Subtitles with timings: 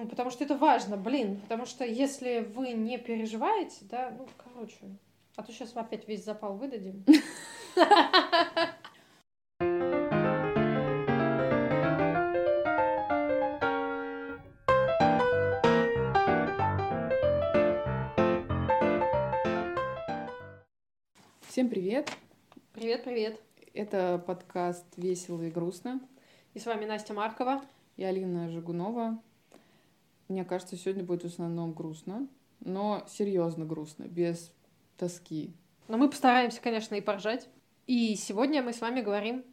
[0.00, 1.40] Ну, потому что это важно, блин.
[1.40, 4.76] Потому что если вы не переживаете, да, ну, короче.
[5.34, 7.04] А то сейчас опять весь запал выдадим.
[21.40, 22.08] Всем привет!
[22.72, 23.40] Привет, привет.
[23.74, 26.00] Это подкаст «Весело и грустно».
[26.54, 27.64] И с вами Настя Маркова.
[27.96, 29.20] И Алина Жигунова.
[30.28, 32.28] Мне кажется, сегодня будет в основном грустно,
[32.60, 34.52] но серьезно грустно, без
[34.96, 35.52] тоски.
[35.88, 37.48] Но мы постараемся, конечно, и поржать.
[37.86, 39.44] И сегодня мы с вами говорим,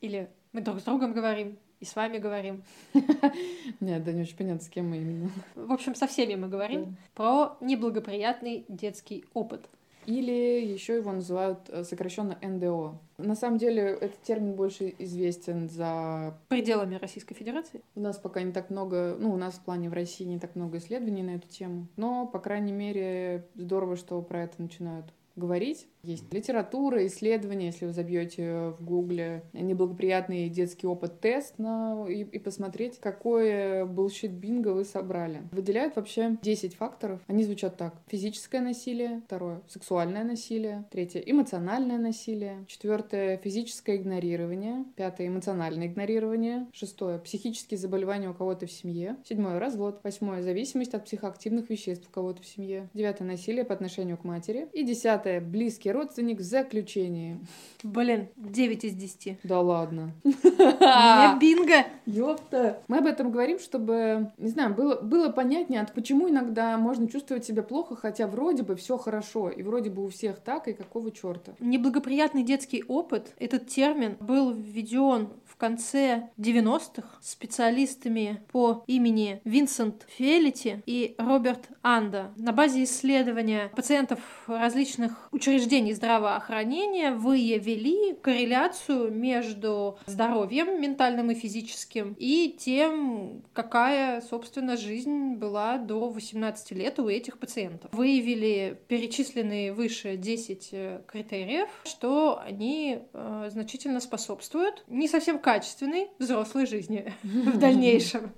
[0.00, 2.62] или мы друг с другом говорим, и с вами говорим.
[3.80, 5.30] Нет, да не очень понятно, с кем мы именно.
[5.56, 9.68] В общем, со всеми мы говорим про неблагоприятный детский опыт.
[10.06, 12.98] Или еще его называют э, сокращенно НДО.
[13.18, 17.82] На самом деле этот термин больше известен за пределами Российской Федерации.
[17.94, 20.56] У нас пока не так много, ну, у нас в плане в России не так
[20.56, 21.86] много исследований на эту тему.
[21.96, 25.88] Но, по крайней мере, здорово, что про это начинают говорить.
[26.02, 32.38] Есть литература, исследования, если вы забьете в гугле неблагоприятный детский опыт тест на, и, и
[32.40, 35.42] посмотреть, какое bullshit бинго вы собрали.
[35.52, 37.20] Выделяют вообще 10 факторов.
[37.28, 37.94] Они звучат так.
[38.08, 39.22] Физическое насилие.
[39.26, 39.62] Второе.
[39.68, 40.84] Сексуальное насилие.
[40.90, 41.20] Третье.
[41.20, 42.64] Эмоциональное насилие.
[42.66, 43.36] Четвертое.
[43.36, 44.84] Физическое игнорирование.
[44.96, 45.28] Пятое.
[45.28, 46.66] Эмоциональное игнорирование.
[46.72, 47.20] Шестое.
[47.20, 49.16] Психические заболевания у кого-то в семье.
[49.24, 49.60] Седьмое.
[49.60, 50.00] Развод.
[50.02, 50.42] Восьмое.
[50.42, 52.88] Зависимость от психоактивных веществ у кого-то в семье.
[52.92, 53.28] Девятое.
[53.28, 54.68] Насилие по отношению к матери.
[54.72, 55.21] И десятое.
[55.40, 57.38] Близкий родственник в заключении.
[57.82, 59.38] Блин, 9 из 10.
[59.42, 60.12] Да ладно.
[60.24, 61.86] Не бинго.
[62.06, 62.82] Ёпта.
[62.88, 67.44] Мы об этом говорим, чтобы, не знаю, было, было понятнее, от почему иногда можно чувствовать
[67.44, 71.10] себя плохо, хотя вроде бы все хорошо, и вроде бы у всех так, и какого
[71.10, 71.52] черта.
[71.60, 75.28] Неблагоприятный детский опыт, этот термин был введен
[75.62, 85.11] конце 90-х специалистами по имени Винсент Фелити и Роберт Анда на базе исследования пациентов различных
[85.30, 95.78] учреждений здравоохранения выявили корреляцию между здоровьем ментальным и физическим и тем, какая, собственно, жизнь была
[95.78, 97.90] до 18 лет у этих пациентов.
[97.92, 106.66] Выявили перечисленные выше 10 э, критериев, что они э, значительно способствуют не совсем качественной взрослой
[106.66, 108.32] жизни в дальнейшем.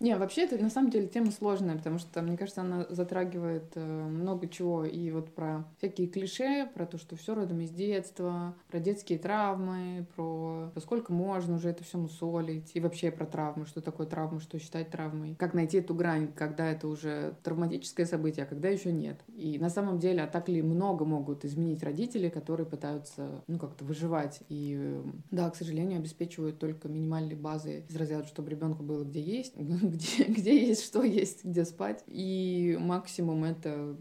[0.00, 4.04] Не, вообще это на самом деле тема сложная, потому что, мне кажется, она затрагивает э,
[4.06, 4.84] много чего.
[4.84, 10.06] И вот про всякие клише, про то, что все родом из детства, про детские травмы,
[10.14, 14.40] про, про сколько можно уже это все мусолить, и вообще про травмы, что такое травма,
[14.40, 18.92] что считать травмой, как найти эту грань, когда это уже травматическое событие, а когда еще
[18.92, 19.20] нет.
[19.36, 23.84] И на самом деле, а так ли много могут изменить родители, которые пытаются, ну, как-то
[23.84, 24.40] выживать.
[24.48, 25.00] И,
[25.30, 29.54] да, к сожалению, обеспечивают только минимальные базы из разряда, чтобы ребенку было где есть,
[29.92, 32.02] где, где есть что есть, где спать.
[32.06, 33.96] И максимум это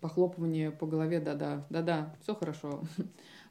[0.00, 2.82] похлопывание по голове, да-да, да-да, все хорошо.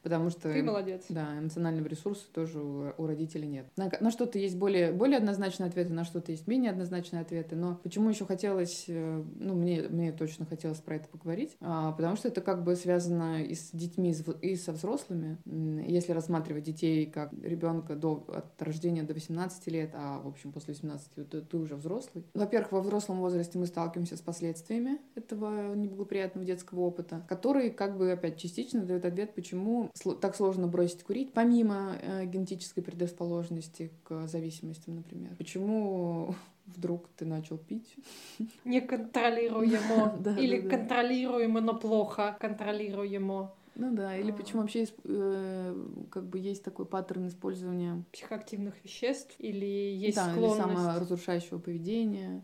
[0.07, 0.53] Потому что...
[0.53, 1.03] Ты молодец.
[1.09, 3.65] Да, эмоционального ресурса тоже у, у родителей нет.
[3.75, 7.79] На, на что-то есть более, более однозначные ответы, на что-то есть менее однозначные ответы, но
[7.83, 12.29] почему еще хотелось, э, ну, мне, мне точно хотелось про это поговорить, а, потому что
[12.29, 15.37] это как бы связано и с детьми, и со взрослыми.
[15.45, 20.73] Если рассматривать детей как ребенка до, от рождения до 18 лет, а, в общем, после
[20.73, 22.23] 18 ты, ты уже взрослый.
[22.33, 28.09] Во-первых, во взрослом возрасте мы сталкиваемся с последствиями этого неблагоприятного детского опыта, который как бы
[28.09, 29.89] опять частично дает ответ, почему
[30.21, 35.35] так сложно бросить курить, помимо э, генетической предрасположенности к зависимостям, например?
[35.37, 36.35] Почему
[36.65, 37.95] вдруг ты начал пить?
[38.65, 40.17] Неконтролируемо.
[40.39, 43.53] Или контролируемо, но плохо контролируемо.
[43.77, 44.33] Ну да, или а.
[44.33, 50.67] почему вообще э, как бы есть такой паттерн использования психоактивных веществ, или есть да, склонность...
[50.67, 52.43] или саморазрушающего поведения,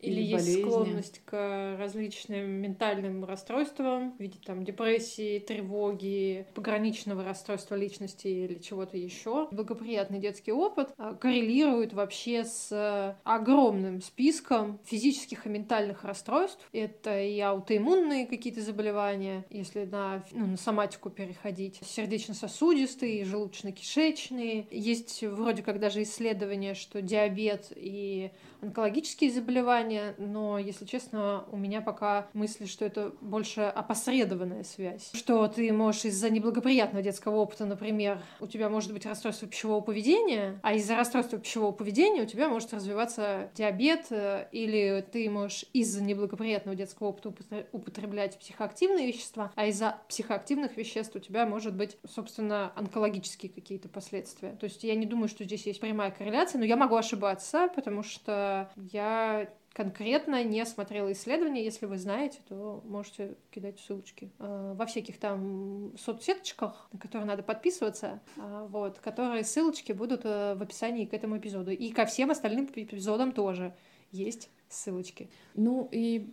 [0.00, 0.70] или, или есть болезни.
[0.70, 8.98] склонность к различным ментальным расстройствам в виде там депрессии, тревоги, пограничного расстройства личности или чего-то
[8.98, 9.48] еще.
[9.52, 16.68] Благоприятный детский опыт а, коррелирует вообще с огромным списком физических и ментальных расстройств.
[16.72, 24.66] Это и аутоиммунные какие-то заболевания, если на, ну, на соматику переходить, сердечно-сосудистые, желудочно-кишечные.
[24.72, 28.32] Есть вроде как даже исследования, что диабет и
[28.64, 35.10] онкологические заболевания, но, если честно, у меня пока мысли, что это больше опосредованная связь.
[35.12, 40.58] Что ты можешь из-за неблагоприятного детского опыта, например, у тебя может быть расстройство пищевого поведения,
[40.62, 46.02] а из-за расстройства пищевого поведения у тебя может развиваться диабет, э, или ты можешь из-за
[46.02, 47.32] неблагоприятного детского опыта
[47.72, 54.56] употреблять психоактивные вещества, а из-за психоактивных веществ у тебя может быть, собственно, онкологические какие-то последствия.
[54.58, 58.02] То есть я не думаю, что здесь есть прямая корреляция, но я могу ошибаться, потому
[58.02, 61.64] что я конкретно не смотрела исследования.
[61.64, 67.42] Если вы знаете, то можете кидать ссылочки э, во всяких там соцсеточках, на которые надо
[67.42, 71.72] подписываться, э, вот, которые ссылочки будут э, в описании к этому эпизоду.
[71.72, 73.74] И ко всем остальным эпизодам тоже
[74.12, 75.28] есть ссылочки.
[75.54, 76.32] Ну и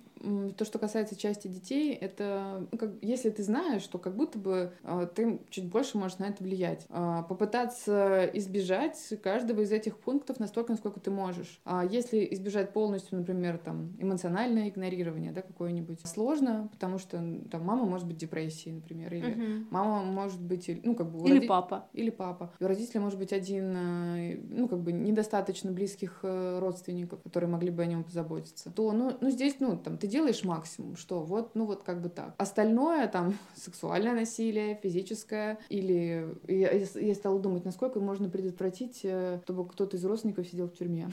[0.58, 4.74] то, что касается части детей, это ну, как, если ты знаешь, что как будто бы
[4.84, 6.86] э, ты чуть больше можешь на это влиять.
[6.90, 11.60] Э, попытаться избежать каждого из этих пунктов настолько, насколько ты можешь.
[11.66, 17.86] А если избежать полностью, например, там эмоциональное игнорирование, да, какое-нибудь, сложно, потому что там мама
[17.86, 19.66] может быть в депрессии, например, или угу.
[19.72, 21.48] мама может быть, ну как бы или роди...
[21.48, 22.54] папа, или папа.
[22.60, 27.72] У родителя может быть один, э, ну как бы недостаточно близких э, родственников, которые могли
[27.72, 28.72] бы о нем позаботиться.
[28.72, 32.10] То, ну, ну здесь, ну там ты делаешь максимум, что вот, ну вот как бы
[32.10, 32.36] так.
[32.38, 39.68] Остальное там сексуальное насилие, физическое или я, я стала думать, насколько можно предотвратить, э, чтобы
[39.68, 41.10] кто-то из родственников сидел в тюрьме.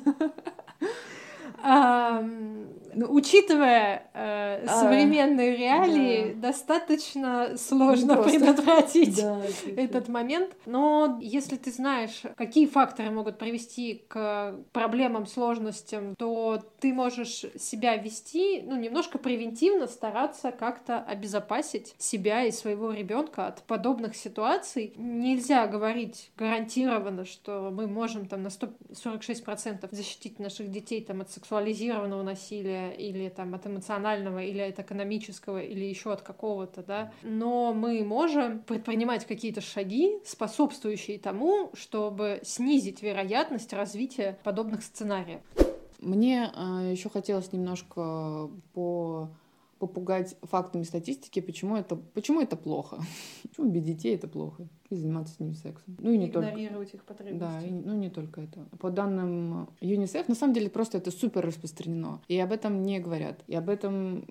[2.95, 6.49] ну, учитывая э, а, современные реалии, да.
[6.49, 8.39] достаточно сложно Просто.
[8.39, 9.41] предотвратить да,
[9.75, 10.55] этот момент.
[10.65, 17.97] Но если ты знаешь, какие факторы могут привести к проблемам, сложностям, то ты можешь себя
[17.97, 24.93] вести, ну, немножко превентивно стараться как-то обезопасить себя и своего ребенка от подобных ситуаций.
[24.97, 31.54] Нельзя говорить гарантированно, что мы можем там на 146% защитить наших детей там от сексуального
[31.55, 37.73] сексуализированного насилия или там от эмоционального или от экономического или еще от какого-то, да, но
[37.73, 45.39] мы можем предпринимать какие-то шаги, способствующие тому, чтобы снизить вероятность развития подобных сценариев.
[45.99, 49.29] Мне э, еще хотелось немножко по
[49.79, 52.97] попугать фактами статистики, почему это, почему это плохо.
[53.43, 54.67] Почему без детей это плохо.
[54.89, 55.97] И заниматься с ними сексом.
[55.99, 56.97] Ну и не Игнорировать только.
[56.97, 57.39] их потребности.
[57.39, 58.65] Да, и, ну не только это.
[58.79, 62.21] По данным ЮНИСЕФ, на самом деле просто это супер распространено.
[62.27, 63.43] И об этом не говорят.
[63.47, 64.25] И об этом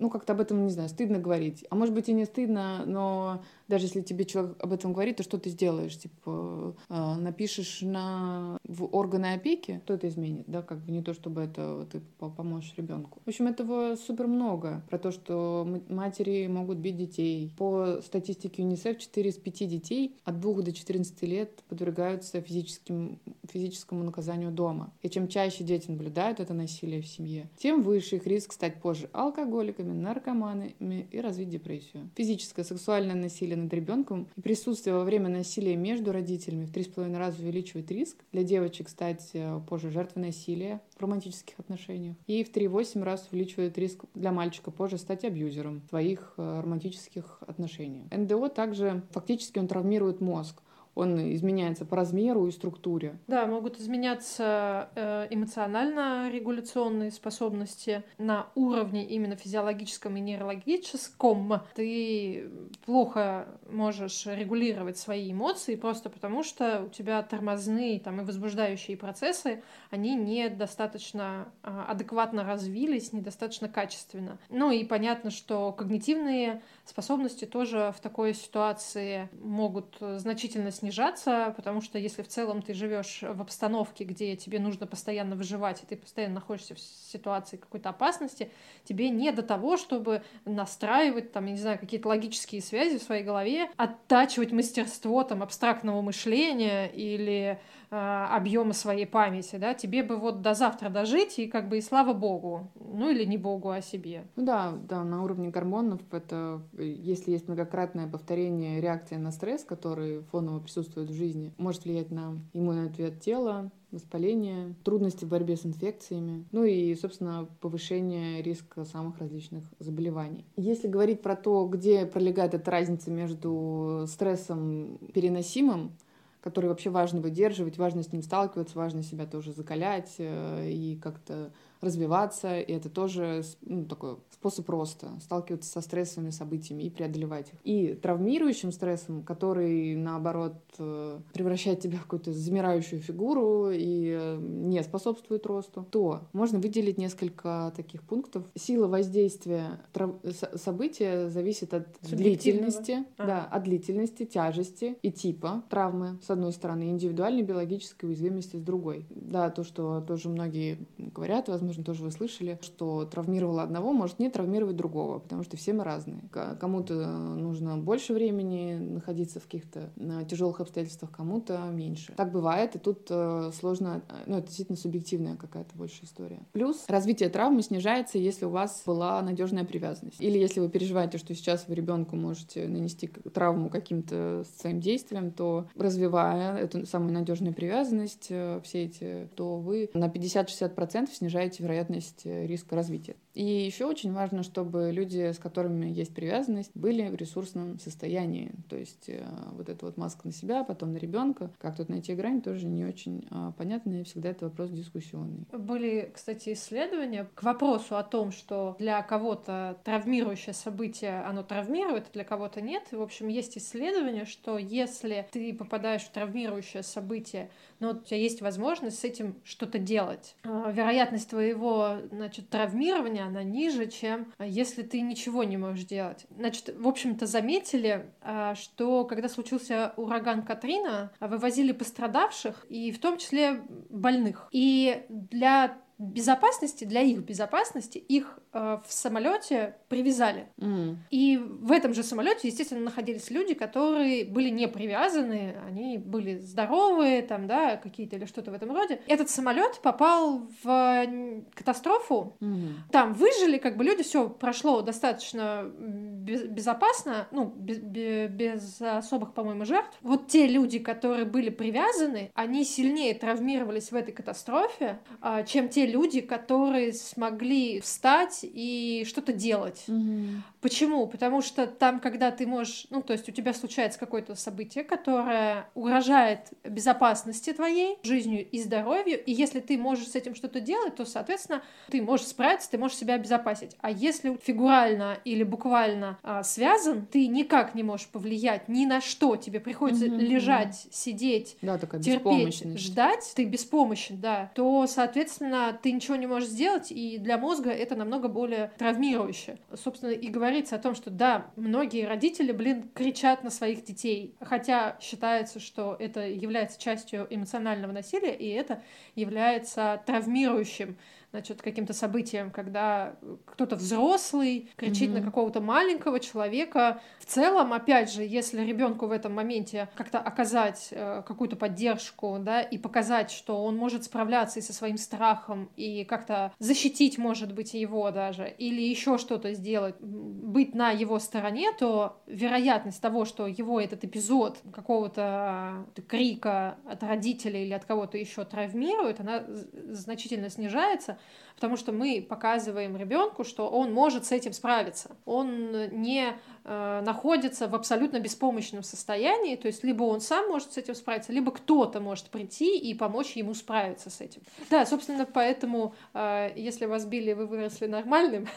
[0.00, 1.64] ну, как-то об этом, не знаю, стыдно говорить.
[1.70, 5.22] А может быть и не стыдно, но даже если тебе человек об этом говорит, то
[5.22, 5.96] что ты сделаешь?
[5.96, 11.14] Типа, э, напишешь на в органы опеки, то это изменит, да, как бы не то,
[11.14, 13.20] чтобы это ты поможешь ребенку.
[13.24, 14.82] В общем, этого супер много.
[14.88, 17.52] Про то, что матери могут бить детей.
[17.56, 24.02] По статистике ЮНИСЕФ 4 из 5 детей от 2 до 14 лет подвергаются физическим, физическому
[24.02, 24.92] наказанию дома.
[25.02, 29.08] И чем чаще дети наблюдают это насилие в семье, тем выше их риск стать позже
[29.12, 32.10] алкоголиками, наркоманами и развить депрессию.
[32.16, 36.88] Физическое, сексуальное насилие над ребенком и присутствие во время насилия между родителями в три с
[36.88, 42.44] половиной раза увеличивает риск для девочек стать э, позже жертвой насилия в романтических отношениях и
[42.44, 48.06] в 3-8 раз увеличивает риск для мальчика позже стать абьюзером в своих э, романтических отношениях.
[48.10, 50.62] НДО также фактически он травмирует мозг
[51.00, 53.18] он изменяется по размеру и структуре.
[53.26, 61.62] Да, могут изменяться э, эмоционально-регуляционные способности на уровне именно физиологическом и нейрологическом.
[61.74, 62.50] Ты
[62.84, 69.62] плохо можешь регулировать свои эмоции просто потому, что у тебя тормозные там, и возбуждающие процессы,
[69.90, 74.38] они недостаточно а, адекватно развились, недостаточно качественно.
[74.48, 81.98] Ну и понятно, что когнитивные способности тоже в такой ситуации могут значительно снижаться, потому что
[81.98, 86.34] если в целом ты живешь в обстановке, где тебе нужно постоянно выживать, и ты постоянно
[86.34, 88.50] находишься в ситуации какой-то опасности,
[88.84, 93.24] тебе не до того, чтобы настраивать там, я не знаю, какие-то логические связи в своей
[93.24, 100.42] голове, оттачивать мастерство там абстрактного мышления или Э, объема своей памяти, да, тебе бы вот
[100.42, 104.24] до завтра дожить, и как бы и слава богу, ну или не богу, а себе.
[104.36, 110.22] Ну да, да, на уровне гормонов это, если есть многократное повторение реакции на стресс, который
[110.30, 115.66] фоново присутствует в жизни, может влиять на иммунный ответ тела, воспаление, трудности в борьбе с
[115.66, 120.44] инфекциями, ну и, собственно, повышение риска самых различных заболеваний.
[120.56, 125.92] Если говорить про то, где пролегает эта разница между стрессом переносимым,
[126.40, 131.52] который вообще важно выдерживать, важно с ним сталкиваться, важно себя тоже закалять э, и как-то
[131.80, 137.58] развиваться, и это тоже ну, такой способ просто сталкиваться со стрессовыми событиями и преодолевать их.
[137.64, 144.82] И травмирующим стрессом, который, наоборот, э, превращает тебя в какую-то замирающую фигуру и э, не
[144.82, 148.44] способствует росту, то можно выделить несколько таких пунктов.
[148.54, 150.14] Сила воздействия трав...
[150.54, 153.26] события зависит от длительности, а.
[153.26, 159.06] да, от длительности, тяжести и типа травмы, с одной стороны, индивидуальной биологической уязвимости с другой.
[159.10, 164.18] Да, то, что тоже многие говорят, возможно, возможно, тоже вы слышали, что травмировало одного, может
[164.18, 166.22] не травмировать другого, потому что все мы разные.
[166.58, 169.90] Кому-то нужно больше времени находиться в каких-то
[170.28, 172.12] тяжелых обстоятельствах, кому-то меньше.
[172.16, 176.40] Так бывает, и тут э, сложно, ну, это действительно субъективная какая-то больше история.
[176.52, 180.20] Плюс развитие травмы снижается, если у вас была надежная привязанность.
[180.20, 185.68] Или если вы переживаете, что сейчас вы ребенку можете нанести травму каким-то своим действием, то
[185.76, 192.46] развивая эту самую надежную привязанность, э, все эти, то вы на 50-60% снижаете вероятность э,
[192.46, 193.16] риска развития.
[193.40, 198.52] И еще очень важно, чтобы люди, с которыми есть привязанность, были в ресурсном состоянии.
[198.68, 201.50] То есть э, вот эта вот маска на себя, потом на ребенка.
[201.58, 205.46] Как тут найти грань, тоже не очень а, понятно, и всегда это вопрос дискуссионный.
[205.52, 212.12] Были, кстати, исследования к вопросу о том, что для кого-то травмирующее событие, оно травмирует, а
[212.12, 212.82] для кого-то нет.
[212.92, 218.42] В общем, есть исследование, что если ты попадаешь в травмирующее событие, но у тебя есть
[218.42, 225.00] возможность с этим что-то делать, а, вероятность твоего значит, травмирования, она ниже, чем если ты
[225.00, 226.26] ничего не можешь делать.
[226.36, 233.18] Значит, в общем-то, заметили, а, что когда случился ураган Катрина, вывозили пострадавших, и в том
[233.18, 234.48] числе больных.
[234.50, 240.48] И для безопасности, для их безопасности, их э, в самолете привязали.
[240.56, 240.96] Mm.
[241.10, 247.20] И в этом же самолете, естественно, находились люди, которые были не привязаны, они были здоровые,
[247.20, 249.02] там, да, какие-то или что-то в этом роде.
[249.06, 251.06] Этот самолет попал в
[251.54, 252.36] катастрофу.
[252.40, 252.72] Mm.
[252.90, 259.98] Там выжили, как бы люди, все прошло достаточно безопасно, ну, без, без особых, по-моему, жертв.
[260.00, 265.89] Вот те люди, которые были привязаны, они сильнее травмировались в этой катастрофе, э, чем те
[265.90, 269.84] люди, которые смогли встать и что-то делать.
[269.88, 270.40] Mm-hmm.
[270.60, 271.06] Почему?
[271.06, 275.68] Потому что там, когда ты можешь, ну, то есть у тебя случается какое-то событие, которое
[275.74, 281.04] угрожает безопасности твоей, жизнью и здоровью, и если ты можешь с этим что-то делать, то,
[281.04, 283.76] соответственно, ты можешь справиться, ты можешь себя обезопасить.
[283.80, 289.36] А если фигурально или буквально а, связан, ты никак не можешь повлиять ни на что,
[289.36, 290.18] тебе приходится mm-hmm.
[290.18, 296.90] лежать, сидеть, да, терпеть, ждать, ты беспомощен, да, то, соответственно, ты ничего не можешь сделать,
[296.90, 299.58] и для мозга это намного более травмирующе.
[299.74, 304.96] Собственно, и говорится о том, что да, многие родители, блин, кричат на своих детей, хотя
[305.00, 308.82] считается, что это является частью эмоционального насилия, и это
[309.14, 310.96] является травмирующим
[311.30, 313.14] значит, каким-то событием, когда
[313.46, 315.20] кто-то взрослый кричит mm-hmm.
[315.20, 317.00] на какого-то маленького человека.
[317.18, 322.60] В целом, опять же, если ребенку в этом моменте как-то оказать э, какую-то поддержку, да,
[322.60, 327.74] и показать, что он может справляться и со своим страхом, и как-то защитить, может быть,
[327.74, 333.80] его даже, или еще что-то сделать, быть на его стороне, то вероятность того, что его
[333.80, 339.44] этот эпизод какого-то крика от родителей или от кого-то еще травмирует, она
[339.92, 341.18] значительно снижается,
[341.60, 345.16] потому что мы показываем ребенку, что он может с этим справиться.
[345.26, 350.78] Он не э, находится в абсолютно беспомощном состоянии, то есть либо он сам может с
[350.78, 354.40] этим справиться, либо кто-то может прийти и помочь ему справиться с этим.
[354.70, 358.48] Да, собственно, поэтому, э, если вас били, вы выросли нормальным,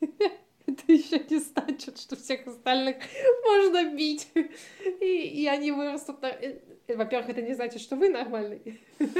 [0.66, 2.96] это еще не значит, что всех остальных
[3.44, 4.28] можно бить.
[5.00, 6.28] И, и они вырастут на...
[6.28, 8.80] Э, во-первых, это не значит, что вы нормальный.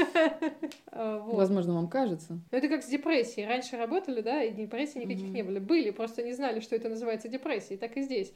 [0.97, 2.39] А, Возможно, вам кажется.
[2.53, 3.49] Но это как с депрессией.
[3.49, 5.59] Раньше работали, да, и депрессий никаких не было.
[5.59, 7.79] Были, просто не знали, что это называется депрессией.
[7.79, 8.33] Так и здесь.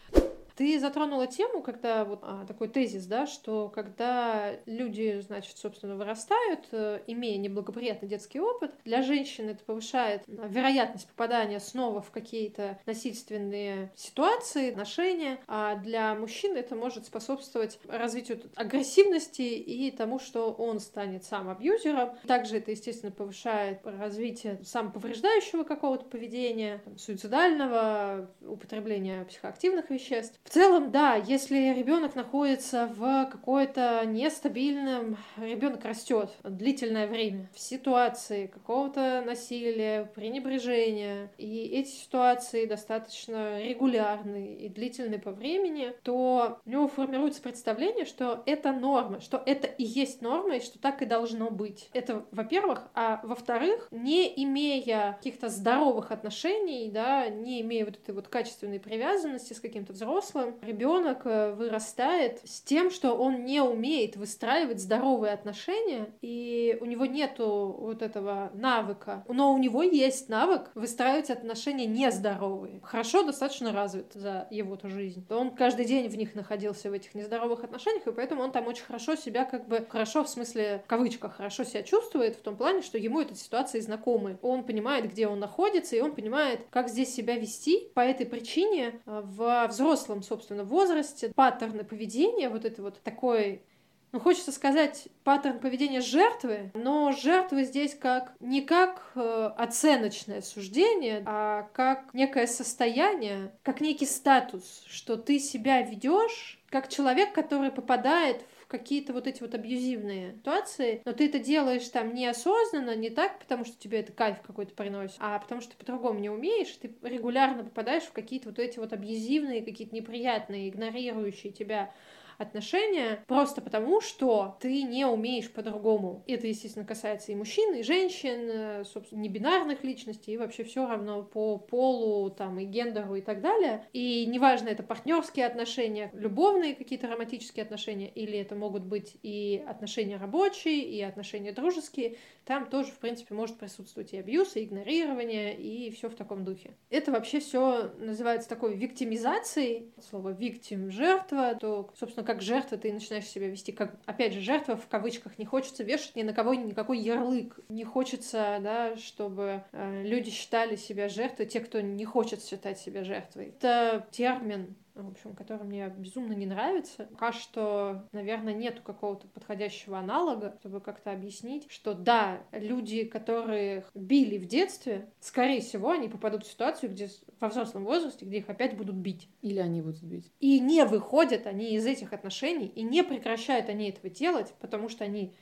[0.59, 6.67] Ты затронула тему, когда вот а, такой тезис, да, что когда люди, значит, собственно, вырастают,
[6.73, 12.77] э, имея неблагоприятный детский опыт, для женщин это повышает а, вероятность попадания снова в какие-то
[12.87, 20.81] насильственные ситуации, отношения, а для мужчин это может способствовать развитию агрессивности и тому, что он
[20.81, 22.19] станет сам абьюзером.
[22.27, 30.37] Также это, естественно, повышает развитие самоповреждающего какого-то поведения, там, суицидального, употребления психоактивных веществ.
[30.49, 38.47] В целом, да, если ребенок находится в какой-то нестабильном, ребенок растет длительное время в ситуации
[38.47, 46.88] какого-то насилия, пренебрежения, и эти ситуации достаточно регулярны и длительны по времени, то у него
[46.88, 51.50] формируется представление, что это норма, что это и есть норма, и что так и должно
[51.50, 51.90] быть.
[51.93, 58.28] Это, во-первых, а во-вторых, не имея каких-то здоровых отношений, да, не имея вот этой вот
[58.28, 64.16] качественной привязанности с каким-то взрослым, взрослым, ребенок э, вырастает с тем, что он не умеет
[64.16, 69.25] выстраивать здоровые отношения, и у него нету вот этого навыка.
[69.28, 72.80] Но у него есть навык выстраивать отношения нездоровые.
[72.83, 75.26] Хорошо, достаточно развит за его-то жизнь.
[75.30, 78.85] Он каждый день в них находился в этих нездоровых отношениях, и поэтому он там очень
[78.85, 82.83] хорошо себя как бы хорошо в смысле в кавычках хорошо себя чувствует в том плане,
[82.83, 84.38] что ему эта ситуация знакомы.
[84.42, 87.90] Он понимает, где он находится, и он понимает, как здесь себя вести.
[87.95, 93.62] По этой причине э, в взрослом, собственно, возрасте паттерны поведения, вот это вот такой
[94.11, 101.23] ну, хочется сказать паттерн поведения жертвы, но жертвы здесь как не как э, оценочное суждение,
[101.26, 108.44] а как некое состояние, как некий статус, что ты себя ведешь как человек, который попадает
[108.68, 113.64] какие-то вот эти вот абьюзивные ситуации, но ты это делаешь там неосознанно, не так, потому
[113.64, 117.64] что тебе это кайф какой-то приносит, а потому что ты по-другому не умеешь, ты регулярно
[117.64, 121.92] попадаешь в какие-то вот эти вот абьюзивные, какие-то неприятные, игнорирующие тебя
[122.38, 126.23] отношения просто потому, что ты не умеешь по-другому.
[126.26, 131.23] Это, естественно, касается и мужчин, и женщин, э, собственно, небинарных личностей, и вообще все равно
[131.23, 133.85] по полу, там, и гендеру и так далее.
[133.92, 140.16] И неважно, это партнерские отношения, любовные какие-то романтические отношения, или это могут быть и отношения
[140.16, 145.90] рабочие, и отношения дружеские, там тоже, в принципе, может присутствовать и абьюз, и игнорирование, и
[145.90, 146.76] все в таком духе.
[146.88, 153.25] Это вообще все называется такой виктимизацией, слово виктим жертва, то, собственно, как жертва ты начинаешь
[153.25, 155.38] себя вести, как, опять же, жертва в кавычках.
[155.38, 157.58] Не хочется вешать ни на кого никакой ярлык.
[157.70, 163.02] Не хочется, да, чтобы э, люди считали себя жертвой, те, кто не хочет считать себя
[163.02, 163.54] жертвой.
[163.58, 167.07] Это термин в общем, который мне безумно не нравится.
[167.11, 174.38] Пока что, наверное, нету какого-то подходящего аналога, чтобы как-то объяснить, что да, люди, которые били
[174.38, 177.09] в детстве, скорее всего, они попадут в ситуацию, где
[177.40, 179.28] во взрослом возрасте, где их опять будут бить.
[179.43, 180.33] Или они будут бить.
[180.40, 185.05] И не выходят они из этих отношений, и не прекращают они этого делать, потому что
[185.05, 185.35] они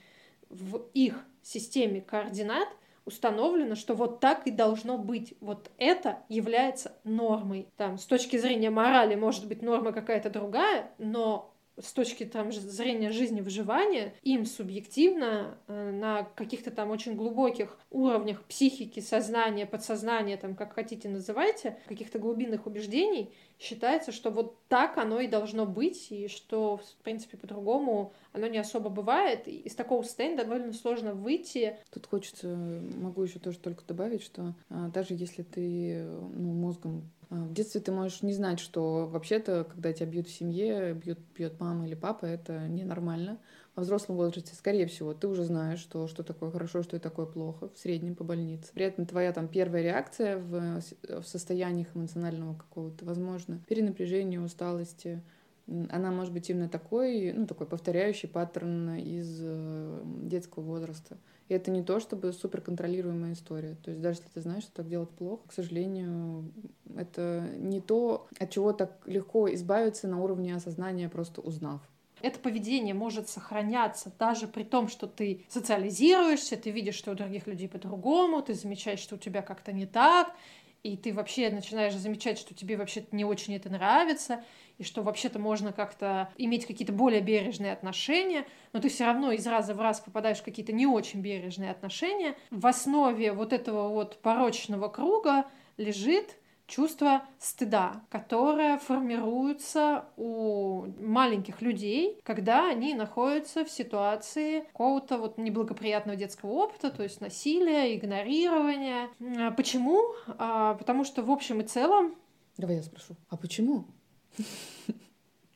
[0.48, 2.68] в их системе координат—
[3.06, 5.34] установлено, что вот так и должно быть.
[5.40, 7.68] Вот это является нормой.
[7.76, 13.10] Там, с точки зрения морали, может быть, норма какая-то другая, но с точки там, зрения
[13.10, 20.54] жизни выживания, им субъективно э, на каких-то там очень глубоких уровнях психики, сознания, подсознания, там,
[20.54, 26.28] как хотите называйте, каких-то глубинных убеждений, считается, что вот так оно и должно быть, и
[26.28, 29.48] что, в принципе, по-другому оно не особо бывает.
[29.48, 31.78] И из такого состояния довольно сложно выйти.
[31.90, 37.44] Тут хочется, могу еще тоже только добавить, что а, даже если ты ну, мозгом а,
[37.44, 41.58] в детстве ты можешь не знать, что вообще-то, когда тебя бьют в семье, бьют, бьет
[41.58, 43.38] мама или папа, это ненормально.
[43.76, 47.68] Во взрослом возрасте, скорее всего, ты уже знаешь, что, что такое хорошо, что такое плохо,
[47.68, 48.72] в среднем по больнице.
[48.72, 55.22] При этом твоя там первая реакция в, в состояниях эмоционального какого-то, возможно, перенапряжения, усталости,
[55.66, 61.18] она может быть именно такой, ну, такой повторяющий паттерн из э, детского возраста.
[61.48, 63.76] И это не то, чтобы суперконтролируемая история.
[63.82, 66.52] То есть даже если ты знаешь, что так делать плохо, к сожалению,
[66.96, 71.82] это не то, от чего так легко избавиться на уровне осознания, просто узнав.
[72.26, 77.46] Это поведение может сохраняться даже при том, что ты социализируешься, ты видишь, что у других
[77.46, 80.34] людей по-другому, ты замечаешь, что у тебя как-то не так,
[80.82, 84.42] и ты вообще начинаешь замечать, что тебе вообще не очень это нравится,
[84.76, 89.46] и что вообще-то можно как-то иметь какие-то более бережные отношения, но ты все равно из
[89.46, 92.34] раза в раз попадаешь в какие-то не очень бережные отношения.
[92.50, 95.44] В основе вот этого вот порочного круга
[95.76, 96.36] лежит
[96.66, 106.16] чувство стыда, которое формируется у маленьких людей, когда они находятся в ситуации какого-то вот неблагоприятного
[106.16, 109.08] детского опыта, то есть насилия, игнорирования.
[109.56, 110.14] Почему?
[110.26, 112.14] А, потому что в общем и целом...
[112.56, 113.16] Давай я спрошу.
[113.28, 113.86] А почему?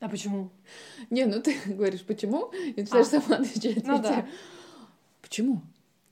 [0.01, 0.51] А почему?
[1.11, 3.21] Не, ну ты говоришь, почему, и начинаешь а.
[3.21, 3.85] сама отвечать.
[3.85, 4.27] Ну да.
[5.21, 5.63] Почему?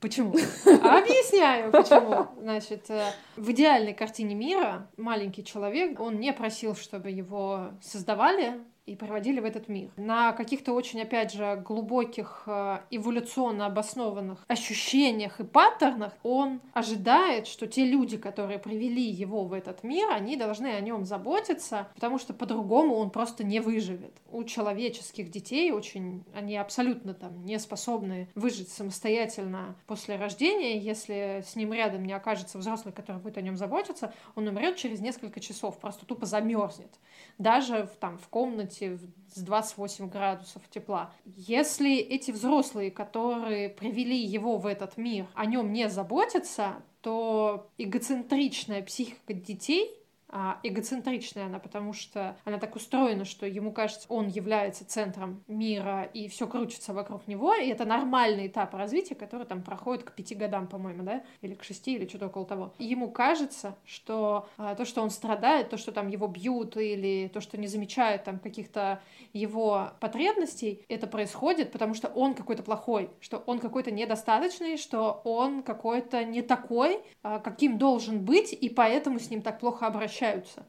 [0.00, 0.30] Почему?
[0.64, 2.28] Объясняю, почему.
[2.40, 8.96] Значит, э, в идеальной картине мира маленький человек, он не просил, чтобы его создавали, и
[8.96, 9.90] проводили в этот мир.
[9.96, 17.66] На каких-то очень, опять же, глубоких э, эволюционно обоснованных ощущениях и паттернах он ожидает, что
[17.66, 22.32] те люди, которые привели его в этот мир, они должны о нем заботиться, потому что
[22.32, 24.14] по-другому он просто не выживет.
[24.30, 30.78] У человеческих детей очень, они абсолютно там не способны выжить самостоятельно после рождения.
[30.78, 35.00] Если с ним рядом не окажется взрослый, который будет о нем заботиться, он умрет через
[35.00, 36.98] несколько часов, просто тупо замерзнет.
[37.38, 38.98] Даже в, там в комнате комнате
[39.34, 41.12] с 28 градусов тепла.
[41.24, 48.82] Если эти взрослые, которые привели его в этот мир, о нем не заботятся, то эгоцентричная
[48.82, 49.97] психика детей
[50.30, 56.02] а эгоцентричная она, потому что она так устроена, что ему кажется, он является центром мира,
[56.12, 60.34] и все крутится вокруг него, и это нормальный этап развития, который там проходит к пяти
[60.34, 62.74] годам, по-моему, да, или к шести, или что-то около того.
[62.78, 67.40] Ему кажется, что а, то, что он страдает, то, что там его бьют, или то,
[67.40, 69.00] что не замечают там каких-то
[69.32, 75.62] его потребностей, это происходит, потому что он какой-то плохой, что он какой-то недостаточный, что он
[75.62, 80.17] какой-то не такой, а, каким должен быть, и поэтому с ним так плохо обращаются.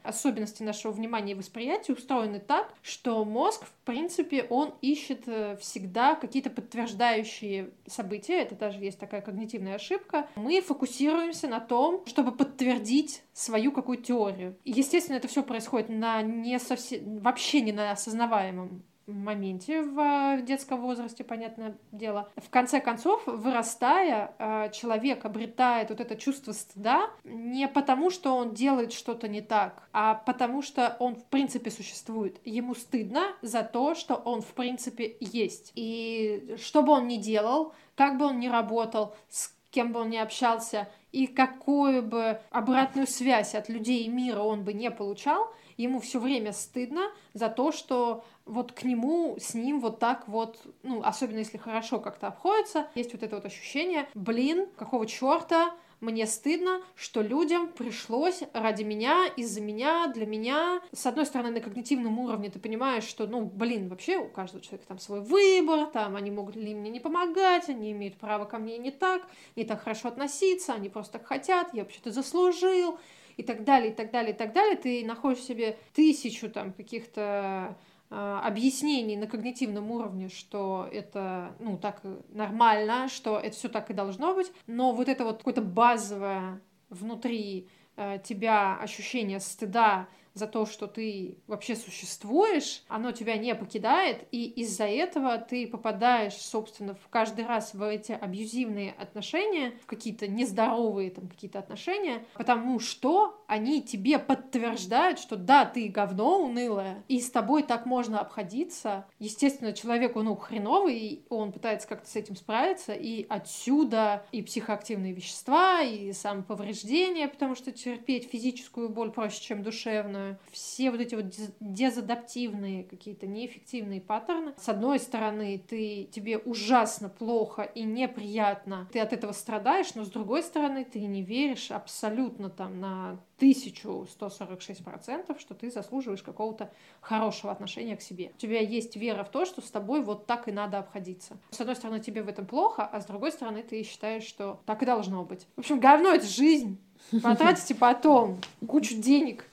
[0.03, 6.15] Особенности нашего внимания и восприятия устроены так, что мозг, в принципе, он ищет э, всегда
[6.15, 10.27] какие-то подтверждающие события, это даже есть такая когнитивная ошибка.
[10.35, 14.55] Мы фокусируемся на том, чтобы подтвердить свою какую-то теорию.
[14.65, 21.23] Естественно, это все происходит на не совсем, вообще не на осознаваемом моменте в детском возрасте,
[21.23, 22.29] понятное дело.
[22.37, 28.53] В конце концов, вырастая, э, человек обретает вот это чувство стыда не потому, что он
[28.53, 32.39] делает что-то не так, а потому что он в принципе существует.
[32.45, 35.71] Ему стыдно за то, что он в принципе есть.
[35.75, 40.09] И что бы он ни делал, как бы он ни работал, с кем бы он
[40.09, 45.51] ни общался, и какую бы обратную связь от людей и мира он бы не получал,
[45.83, 50.59] ему все время стыдно за то, что вот к нему, с ним вот так вот,
[50.83, 56.27] ну, особенно если хорошо как-то обходится, есть вот это вот ощущение, блин, какого черта, мне
[56.27, 60.81] стыдно, что людям пришлось ради меня, из-за меня, для меня.
[60.93, 64.87] С одной стороны, на когнитивном уровне ты понимаешь, что, ну, блин, вообще у каждого человека
[64.87, 68.77] там свой выбор, там они могут ли мне не помогать, они имеют право ко мне
[68.77, 69.23] не так,
[69.57, 72.97] не так хорошо относиться, они просто так хотят, я вообще-то заслужил,
[73.39, 74.75] и так далее, и так далее, и так далее.
[74.75, 77.77] Ты находишь себе тысячу там каких-то
[78.09, 83.93] а, объяснений на когнитивном уровне, что это, ну, так нормально, что это все так и
[83.93, 90.65] должно быть, но вот это вот какое-то базовое внутри э, тебя ощущение стыда за то,
[90.65, 97.07] что ты вообще существуешь, оно тебя не покидает, и из-за этого ты попадаешь, собственно, в
[97.09, 103.81] каждый раз в эти абьюзивные отношения, в какие-то нездоровые там какие-то отношения, потому что они
[103.81, 109.07] тебе подтверждают, что да, ты говно унылое, и с тобой так можно обходиться.
[109.17, 115.13] Естественно, человеку, ну, хреновый, и он пытается как-то с этим справиться, и отсюда и психоактивные
[115.13, 121.33] вещества, и самоповреждения, потому что терпеть физическую боль проще, чем душевную, все вот эти вот
[121.59, 124.53] дезадаптивные какие-то неэффективные паттерны.
[124.57, 130.09] С одной стороны, ты, тебе ужасно плохо и неприятно, ты от этого страдаешь, но с
[130.09, 136.71] другой стороны, ты не веришь абсолютно там на 1146%, что ты заслуживаешь какого-то
[137.01, 138.31] хорошего отношения к себе.
[138.35, 141.37] У тебя есть вера в то, что с тобой вот так и надо обходиться.
[141.51, 144.83] С одной стороны, тебе в этом плохо, а с другой стороны, ты считаешь, что так
[144.83, 145.47] и должно быть.
[145.55, 146.77] В общем, говно— это жизнь.
[147.23, 149.45] Потратите потом кучу денег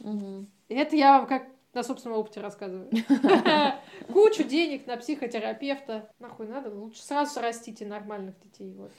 [0.00, 0.46] Угу.
[0.68, 2.90] Это я вам как на собственном опыте рассказываю.
[4.12, 6.10] Кучу денег на психотерапевта.
[6.18, 6.70] Нахуй надо?
[6.70, 8.74] Лучше сразу растите нормальных детей.
[8.74, 8.90] Вот.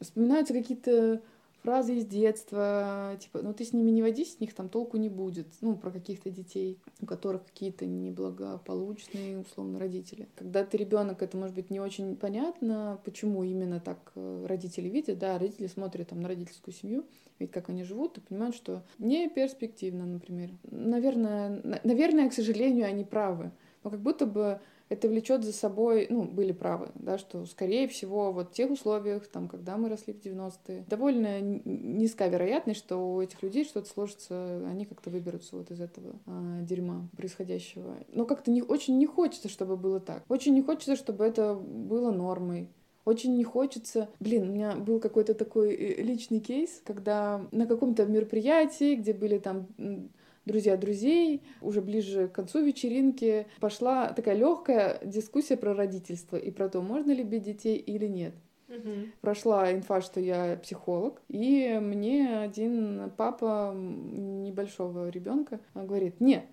[0.00, 1.22] Вспоминаются какие-то
[1.64, 5.08] фразы из детства, типа, ну ты с ними не водись, с них там толку не
[5.08, 5.46] будет.
[5.62, 10.28] Ну, про каких-то детей, у которых какие-то неблагополучные, условно, родители.
[10.36, 15.18] Когда ты ребенок, это может быть не очень понятно, почему именно так э, родители видят,
[15.18, 17.06] да, родители смотрят там на родительскую семью,
[17.38, 20.50] ведь как они живут, и понимают, что не перспективно, например.
[20.70, 23.52] Наверное, наверное, к сожалению, они правы.
[23.82, 28.32] Но как будто бы это влечет за собой, ну, были правы, да, что, скорее всего,
[28.32, 33.20] вот в тех условиях, там, когда мы росли в 90-е, довольно низкая вероятность, что у
[33.20, 37.96] этих людей что-то сложится, они как-то выберутся вот из этого а, дерьма происходящего.
[38.12, 40.22] Но как-то не, очень не хочется, чтобы было так.
[40.28, 42.68] Очень не хочется, чтобы это было нормой.
[43.04, 44.08] Очень не хочется.
[44.18, 49.38] Блин, у меня был какой-то такой э, личный кейс, когда на каком-то мероприятии, где были
[49.38, 49.66] там
[50.44, 56.68] друзья друзей, уже ближе к концу вечеринки пошла такая легкая дискуссия про родительство и про
[56.68, 58.34] то, можно ли бить детей или нет.
[58.68, 58.90] Угу.
[59.20, 66.44] Прошла инфа, что я психолог, и мне один папа небольшого ребенка говорит: нет,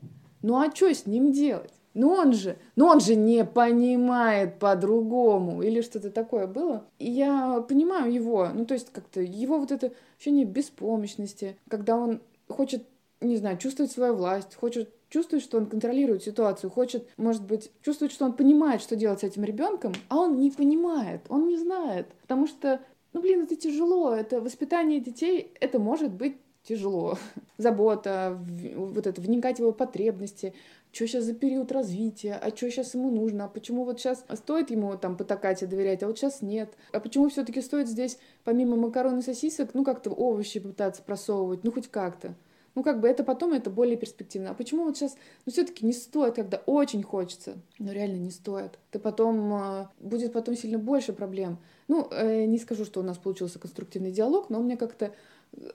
[0.42, 1.74] ну а что с ним делать?
[1.94, 5.62] Ну он же, ну он же не понимает по-другому.
[5.62, 6.86] Или что-то такое было.
[7.00, 8.48] И я понимаю его.
[8.54, 12.84] Ну, то есть как-то его вот это ощущение беспомощности, когда он хочет,
[13.22, 18.12] не знаю, чувствовать свою власть, хочет чувствует, что он контролирует ситуацию, хочет, может быть, чувствует,
[18.12, 22.08] что он понимает, что делать с этим ребенком, а он не понимает, он не знает.
[22.22, 22.80] Потому что,
[23.14, 27.18] ну, блин, это тяжело, это воспитание детей, это может быть тяжело.
[27.58, 28.40] Забота,
[28.76, 30.54] вот это, вникать в его потребности,
[30.94, 34.72] что сейчас за период развития, а что сейчас ему нужно, а почему вот сейчас стоит
[34.72, 38.76] ему там потакать и доверять, а вот сейчас нет, а почему все-таки стоит здесь помимо
[38.76, 42.36] макарон и сосисок, ну как-то овощи пытаться просовывать, ну хоть как-то.
[42.76, 44.52] Ну, как бы это потом, это более перспективно.
[44.52, 48.32] А почему вот сейчас, ну, все таки не стоит, когда очень хочется, но реально не
[48.32, 48.80] стоит.
[48.92, 51.58] Ты потом, э, будет потом сильно больше проблем.
[51.88, 55.14] Ну, э, не скажу, что у нас получился конструктивный диалог, но мне как-то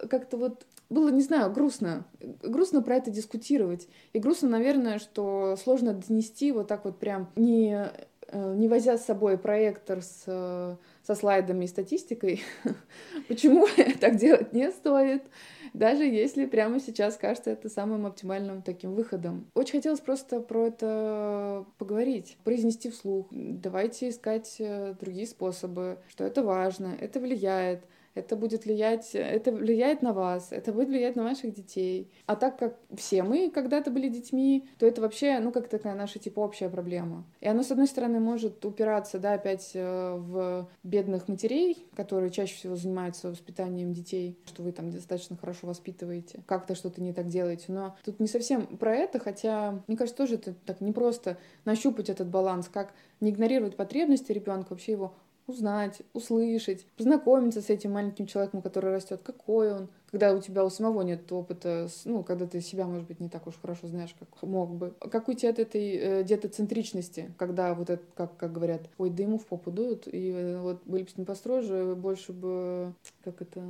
[0.09, 2.07] как-то вот было, не знаю, грустно.
[2.43, 3.89] Грустно про это дискутировать.
[4.13, 7.91] И грустно, наверное, что сложно донести вот так вот прям, не,
[8.29, 12.43] э, не возя с собой проектор с, со слайдами и статистикой.
[13.29, 13.67] Почему
[14.01, 15.25] так делать не стоит?
[15.75, 19.47] Даже если прямо сейчас кажется это самым оптимальным таким выходом.
[19.55, 23.27] Очень хотелось просто про это поговорить, произнести вслух.
[23.31, 27.85] Давайте искать э, другие способы, что это важно, это влияет
[28.17, 32.11] это будет влиять, это влияет на вас, это будет влиять на ваших детей.
[32.25, 36.19] А так как все мы когда-то были детьми, то это вообще, ну, как такая наша,
[36.19, 37.25] типа, общая проблема.
[37.41, 42.55] И оно, с одной стороны, может упираться, да, опять э, в бедных матерей, которые чаще
[42.55, 47.67] всего занимаются воспитанием детей, что вы там достаточно хорошо воспитываете, как-то что-то не так делаете.
[47.69, 52.09] Но тут не совсем про это, хотя, мне кажется, тоже это так не просто нащупать
[52.09, 55.15] этот баланс, как не игнорировать потребности ребенка, вообще его
[55.47, 60.71] узнать, услышать, познакомиться с этим маленьким человеком, который растет, какой он, когда у тебя у
[60.71, 64.43] самого нет опыта, ну, когда ты себя, может быть, не так уж хорошо знаешь, как
[64.43, 64.95] мог бы.
[65.11, 69.39] Как уйти от этой э, детоцентричности, когда вот это, как, как говорят, ой, да ему
[69.39, 73.63] в попу дуют, и э, вот были бы с ним построже, больше бы, как это,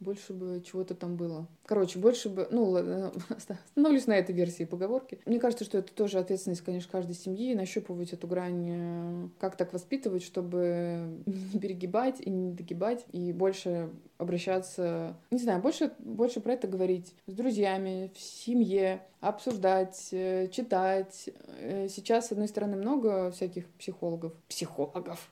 [0.00, 1.46] больше бы чего-то там было.
[1.66, 2.48] Короче, больше бы...
[2.50, 5.20] Ну, остановлюсь на этой версии поговорки.
[5.26, 9.72] Мне кажется, что это тоже ответственность, конечно, каждой семьи, нащупывать эту грань, э, как так
[9.72, 16.54] воспитывать, чтобы не перегибать и не догибать, и больше обращаться, не знаю, больше, больше про
[16.54, 21.30] это говорить с друзьями, в семье, обсуждать, э, читать.
[21.58, 24.32] Э, сейчас, с одной стороны, много всяких психологов.
[24.48, 25.30] Психологов.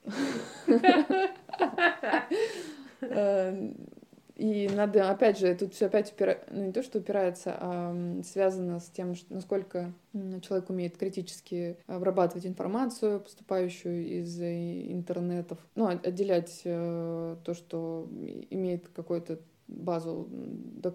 [4.38, 6.38] И надо, опять же, тут все опять упира...
[6.52, 9.92] ну, не то, что упирается, а связано с тем, что, насколько
[10.42, 18.08] человек умеет критически обрабатывать информацию, поступающую из интернетов, ну, отделять э, то, что
[18.50, 20.28] имеет какую-то базу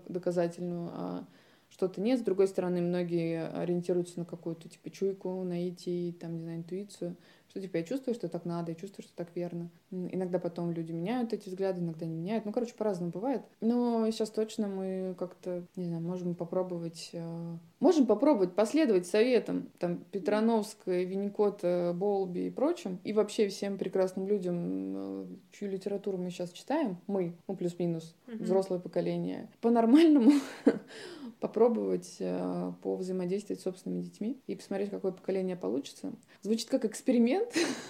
[0.07, 1.27] доказательную, а
[1.69, 2.19] что-то нет.
[2.19, 7.17] С другой стороны, многие ориентируются на какую-то типа чуйку, найти, там, не знаю, интуицию
[7.53, 9.69] что типа я чувствую, что так надо, я чувствую, что так верно.
[9.91, 12.45] Иногда потом люди меняют эти взгляды, иногда не меняют.
[12.45, 13.43] Ну, короче, по-разному бывает.
[13.61, 17.11] Но сейчас точно мы как-то, не знаю, можем попробовать...
[17.13, 22.97] Э, можем попробовать последовать советам там Петрановской, Винникота, Болби и прочим.
[23.03, 24.55] И вообще всем прекрасным людям,
[24.95, 30.31] э, чью литературу мы сейчас читаем, мы, ну, плюс-минус, взрослое поколение, по-нормальному
[31.43, 36.13] попробовать э, повзаимодействовать с собственными детьми и посмотреть, какое поколение получится.
[36.41, 37.53] Звучит как эксперимент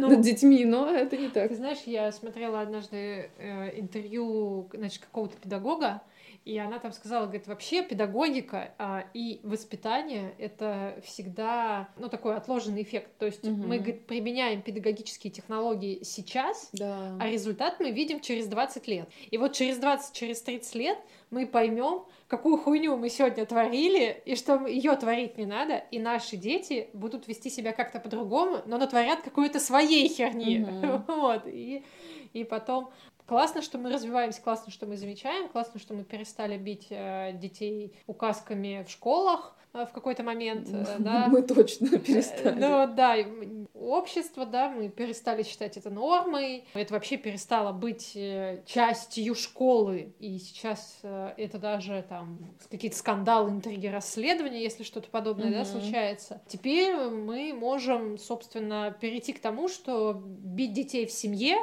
[0.00, 1.50] ну, над детьми, но это не так.
[1.50, 6.00] Ты знаешь, я смотрела однажды э, интервью значит, какого-то педагога,
[6.46, 12.84] и она там сказала, говорит, вообще педагогика а, и воспитание— это всегда, ну, такой отложенный
[12.84, 13.10] эффект.
[13.18, 13.54] То есть угу.
[13.54, 17.18] мы, говорит, применяем педагогические технологии сейчас, да.
[17.20, 19.10] а результат мы видим через 20 лет.
[19.30, 20.98] И вот через 20, через 30 лет
[21.28, 26.36] мы поймем, какую хуйню мы сегодня творили, и что ее творить не надо, и наши
[26.36, 30.60] дети будут вести себя как-то по-другому, но натворят какой-то своей херни.
[30.60, 31.02] Угу.
[31.18, 31.42] Вот.
[31.46, 31.82] И,
[32.34, 32.90] и потом
[33.28, 37.92] Классно, что мы развиваемся, классно, что мы замечаем, классно, что мы перестали бить э, детей
[38.06, 41.26] указками в школах э, в какой-то момент, э, да.
[41.28, 42.58] Мы точно перестали.
[42.58, 43.16] Ну да,
[43.74, 48.16] общество, да, мы перестали считать это нормой, это вообще перестало быть
[48.64, 52.38] частью школы, и сейчас это даже там
[52.70, 55.58] какие-то скандалы, интриги, расследования, если что-то подобное, mm-hmm.
[55.58, 56.40] да, случается.
[56.46, 61.58] Теперь мы можем, собственно, перейти к тому, что бить детей в семье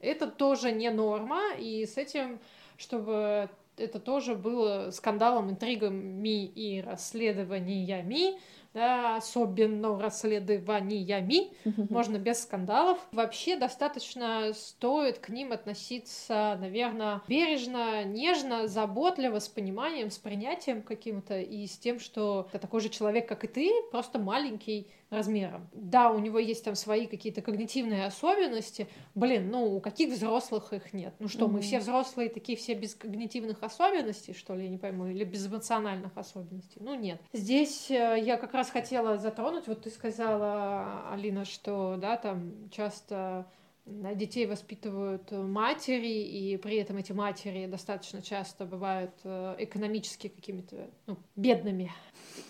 [0.00, 2.40] это тоже не норма, и с этим,
[2.76, 8.38] чтобы это тоже было скандалом, интригами и расследованиями,
[8.72, 11.52] да, особенно расследованиями,
[11.90, 12.98] можно без скандалов.
[13.10, 21.40] Вообще достаточно стоит к ним относиться, наверное, бережно, нежно, заботливо, с пониманием, с принятием каким-то
[21.40, 25.68] и с тем, что это такой же человек, как и ты, просто маленький размером.
[25.72, 28.88] Да, у него есть там свои какие-то когнитивные особенности.
[29.14, 31.14] Блин, ну у каких взрослых их нет?
[31.18, 31.50] Ну что, mm-hmm.
[31.50, 35.46] мы все взрослые такие все без когнитивных особенностей, что ли, я не пойму, или без
[35.46, 36.78] эмоциональных особенностей?
[36.80, 37.20] Ну нет.
[37.32, 43.46] Здесь э, я как раз хотела затронуть, вот ты сказала, Алина, что, да, там часто
[43.86, 51.16] детей воспитывают матери, и при этом эти матери достаточно часто бывают э, экономически какими-то ну,
[51.34, 51.90] бедными.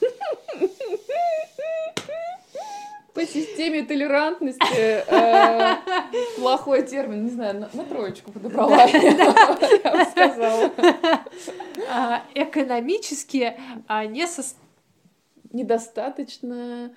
[3.14, 5.76] по системе толерантности э,
[6.36, 10.70] плохой термин, не знаю, на, на троечку подобрала, я бы сказала.
[11.88, 13.54] а, экономически
[13.88, 14.26] а, не
[15.52, 16.94] недостаточно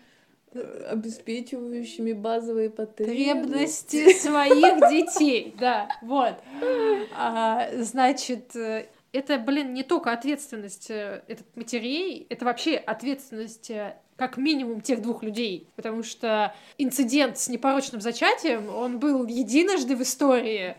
[0.52, 6.36] э, обеспечивающими базовые потребности своих детей, да, вот.
[7.17, 13.71] А, значит, э, это, блин, не только ответственность этот матерей, это вообще ответственность
[14.15, 20.02] как минимум тех двух людей, потому что инцидент с непорочным зачатием, он был единожды в
[20.02, 20.76] истории,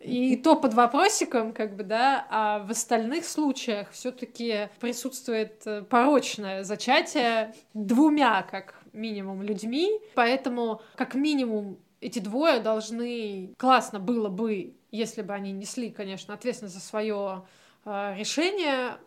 [0.00, 5.82] и то под вопросиком, как бы, да, а в остальных случаях все таки присутствует э,
[5.82, 13.54] порочное зачатие двумя, как минимум, людьми, поэтому, как минимум, эти двое должны...
[13.56, 17.44] Классно было бы, если бы они несли, конечно, ответственность за свое
[17.84, 18.98] а, решение,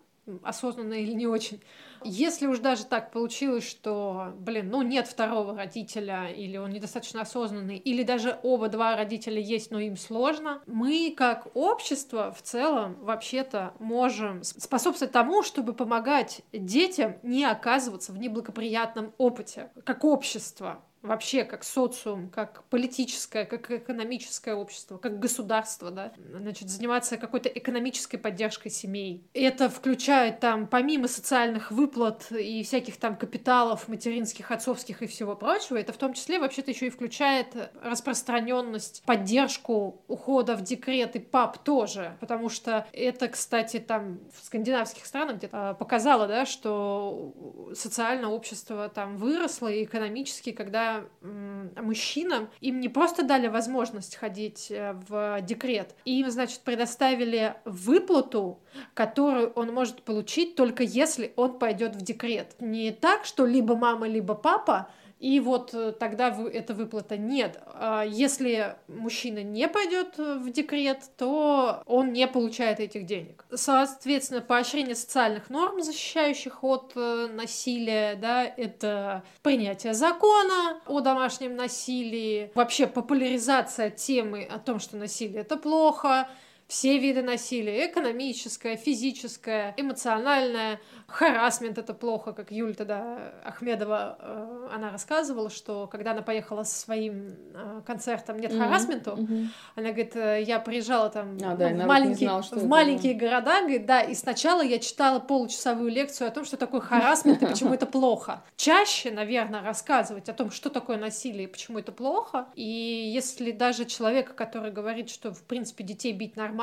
[0.44, 1.62] осознанно или не очень.
[2.08, 7.78] Если уж даже так получилось, что, блин, ну нет второго родителя, или он недостаточно осознанный,
[7.78, 13.74] или даже оба два родителя есть, но им сложно, мы как общество в целом вообще-то
[13.80, 21.64] можем способствовать тому, чтобы помогать детям не оказываться в неблагоприятном опыте, как общество вообще как
[21.64, 29.28] социум, как политическое, как экономическое общество, как государство, да, значит, заниматься какой-то экономической поддержкой семей.
[29.34, 35.78] Это включает там, помимо социальных выплат и всяких там капиталов материнских, отцовских и всего прочего,
[35.78, 37.48] это в том числе вообще-то еще и включает
[37.82, 45.06] распространенность, поддержку ухода в декрет и пап тоже, потому что это, кстати, там в скандинавских
[45.06, 47.34] странах где-то а, показало, да, что
[47.74, 54.94] социальное общество там выросло и экономически, когда мужчинам им не просто дали возможность ходить э,
[55.08, 58.60] в декрет, им, значит, предоставили выплату,
[58.94, 62.56] которую он может получить только если он пойдет в декрет.
[62.60, 64.90] Не так, что либо мама, либо папа
[65.26, 67.60] и вот э, тогда эта выплата нет.
[67.74, 73.44] А если мужчина не пойдет э, в декрет, то он не получает этих денег.
[73.52, 82.52] Соответственно, поощрение социальных норм, защищающих от э, насилия, да, это принятие закона о домашнем насилии,
[82.54, 86.30] вообще популяризация темы о том, что насилие это плохо,
[86.68, 94.92] все виды насилия, экономическое, физическое, эмоциональное, харасмент это плохо, как Юль тогда Ахмедова, э, она
[94.92, 98.60] рассказывала, что когда она поехала со своим э, концертом «Нет mm-hmm.
[98.60, 99.48] харасменту», mm-hmm.
[99.76, 103.30] она говорит, э, я приезжала там а, да, ну, в, маленькие, знала, в маленькие было.
[103.30, 107.46] города, говорит, да, и сначала я читала получасовую лекцию о том, что такое харасмент и
[107.46, 108.44] почему это плохо.
[108.56, 113.86] Чаще, наверное, рассказывать о том, что такое насилие и почему это плохо, и если даже
[113.86, 116.55] человек, который говорит, что, в принципе, детей бить нормально,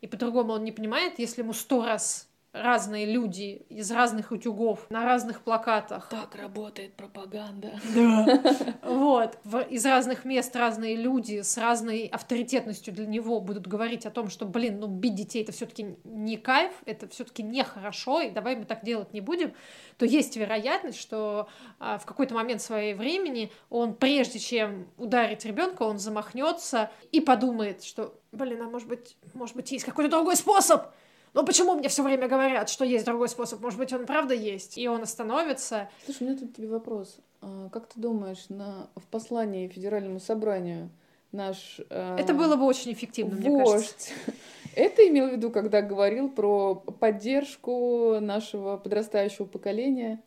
[0.00, 2.28] и по-другому он не понимает, если ему сто раз
[2.62, 6.08] разные люди из разных утюгов на разных плакатах.
[6.08, 7.80] Так работает пропаганда.
[7.96, 8.42] Да.
[8.82, 9.38] Вот.
[9.70, 14.44] Из разных мест разные люди с разной авторитетностью для него будут говорить о том, что,
[14.44, 18.84] блин, ну бить детей это все-таки не кайф, это все-таки нехорошо, и давай мы так
[18.84, 19.54] делать не будем,
[19.98, 25.82] то есть вероятность, что а, в какой-то момент своей времени он, прежде чем ударить ребенка,
[25.82, 30.86] он замахнется и подумает, что, блин, а может быть, может быть, есть какой-то другой способ,
[31.34, 33.60] ну почему мне все время говорят, что есть другой способ?
[33.60, 34.78] Может быть, он правда есть?
[34.78, 35.88] И он остановится.
[36.04, 37.18] Слушай, у меня тут тебе вопрос.
[37.42, 40.90] А, как ты думаешь, на, в послании Федеральному собранию
[41.32, 41.80] наш...
[41.90, 44.12] Э, Это было бы очень эффективно, вождь, мне кажется.
[44.74, 50.22] Это имел в виду, когда говорил про поддержку нашего подрастающего поколения?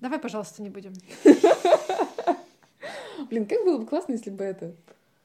[0.00, 0.92] Давай, пожалуйста, не будем.
[3.30, 4.74] Блин, как было бы классно, если бы это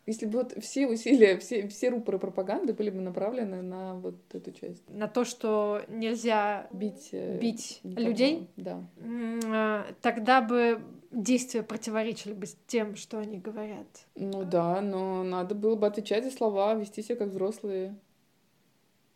[0.09, 4.51] если бы вот все усилия, все, все рупоры пропаганды были бы направлены на вот эту
[4.51, 4.81] часть.
[4.89, 8.49] На то, что нельзя бить, э, бить людей?
[8.57, 8.83] Да.
[9.45, 13.85] А, тогда бы действия противоречили бы тем, что они говорят.
[14.15, 17.95] Ну да, но надо было бы отвечать за слова, вести себя как взрослые.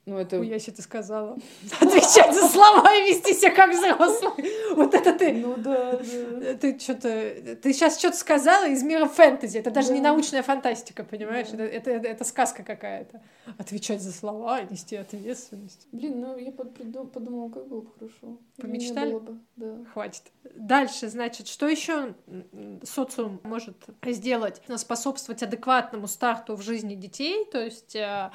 [0.06, 0.38] Ну, это...
[0.38, 1.38] Хуя себе ты сказала.
[1.80, 4.52] Отвечать за слова и вести себя как взрослый.
[4.76, 5.32] Вот это ты.
[5.34, 6.54] Ну да, да.
[6.56, 7.56] Ты что-то...
[7.62, 9.60] Ты сейчас что-то сказала из мира фэнтези.
[9.60, 9.94] Это даже да.
[9.94, 11.48] не научная фантастика, понимаешь?
[11.52, 11.64] Да.
[11.64, 13.22] Это, это, это сказка какая-то.
[13.58, 15.88] Отвечать за слова и нести ответственность.
[15.94, 18.40] Блин, ну я подумала, как было бы хорошо.
[18.58, 19.12] Помечтали?
[19.12, 19.78] Было бы, да.
[19.94, 20.24] Хватит.
[20.56, 22.14] Дальше, значит, что еще
[22.84, 24.62] социум может сделать?
[24.76, 28.32] Способствовать адекватному старту в жизни детей, то есть э,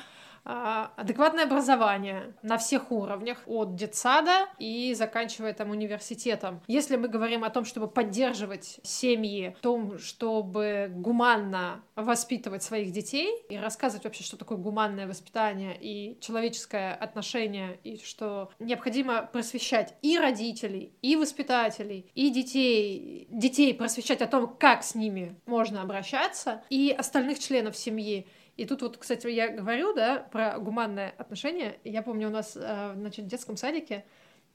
[0.48, 6.62] адекватное образование на всех уровнях, от детсада и заканчивая там университетом.
[6.66, 13.30] Если мы говорим о том, чтобы поддерживать семьи, в том, чтобы гуманно воспитывать своих детей
[13.50, 20.18] и рассказывать вообще, что такое гуманное воспитание и человеческое отношение, и что необходимо просвещать и
[20.18, 26.94] родителей, и воспитателей, и детей, детей просвещать о том, как с ними можно обращаться, и
[26.96, 28.26] остальных членов семьи,
[28.58, 31.78] И тут вот, кстати, я говорю, да, про гуманное отношение.
[31.84, 34.04] Я помню, у нас, э, значит, в детском садике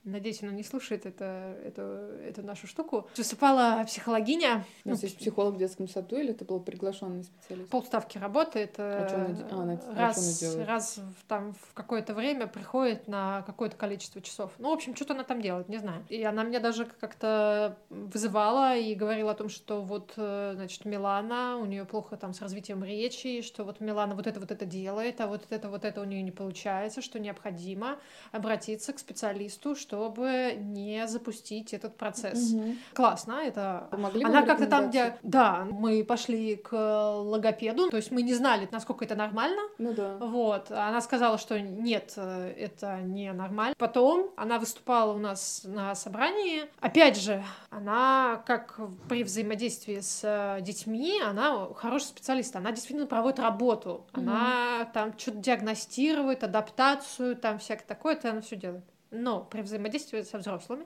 [0.04, 3.08] Надеюсь, она не слушает это, эту, эту нашу штуку.
[3.16, 4.66] Выступала психологиня.
[4.84, 7.70] У нас ну, есть психолог в детском саду или это был приглашенный специалист?
[7.70, 8.74] Полставки работает.
[8.76, 13.76] А что она, а, раз, а раз в, там в какое-то время приходит на какое-то
[13.76, 14.52] количество часов.
[14.58, 16.04] Ну, в общем, что-то она там делает, не знаю.
[16.10, 21.56] И она меня даже как-то вызывала и говорила о том, что вот, э, значит, Милана,
[21.56, 25.20] у нее плохо там с развитием речи, что вот Милана вот это вот это делает,
[25.22, 27.98] а вот это вот это у нее не получается, что необходимо
[28.32, 32.52] обратиться к специалисту, что чтобы не запустить этот процесс.
[32.52, 32.74] Угу.
[32.94, 33.88] Классно, это...
[33.90, 35.16] Помогли Она как-то там, где...
[35.22, 39.62] Да, мы пошли к логопеду, то есть мы не знали, насколько это нормально.
[39.78, 40.16] Ну да.
[40.18, 40.70] Вот.
[40.70, 43.74] Она сказала, что нет, это не нормально.
[43.78, 46.64] Потом она выступала у нас на собрании.
[46.80, 54.06] Опять же, она, как при взаимодействии с детьми, она хороший специалист, она действительно проводит работу.
[54.12, 54.90] Она угу.
[54.92, 58.84] там что-то диагностирует, адаптацию, там всякое такое, это она все делает.
[59.14, 60.84] Но при взаимодействии со взрослыми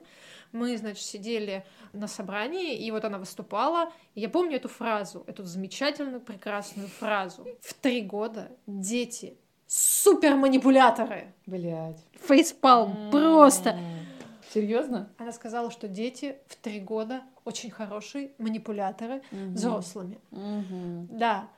[0.51, 3.91] мы, значит, сидели на собрании, и вот она выступала.
[4.15, 7.47] И я помню эту фразу, эту замечательную, прекрасную фразу.
[7.61, 11.33] В три года дети супер манипуляторы.
[11.45, 12.03] Блять.
[12.27, 13.11] Фейспалм, mm-hmm.
[13.11, 13.79] просто.
[14.53, 15.09] Серьезно?
[15.17, 19.53] Она сказала, что дети в три года очень хорошие манипуляторы mm-hmm.
[19.53, 20.19] взрослыми.
[20.31, 21.07] Mm-hmm.
[21.11, 21.49] Да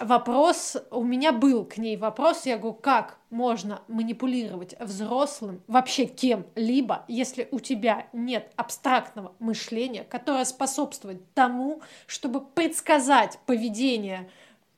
[0.00, 7.04] вопрос, у меня был к ней вопрос, я говорю, как можно манипулировать взрослым, вообще кем-либо,
[7.08, 14.30] если у тебя нет абстрактного мышления, которое способствует тому, чтобы предсказать поведение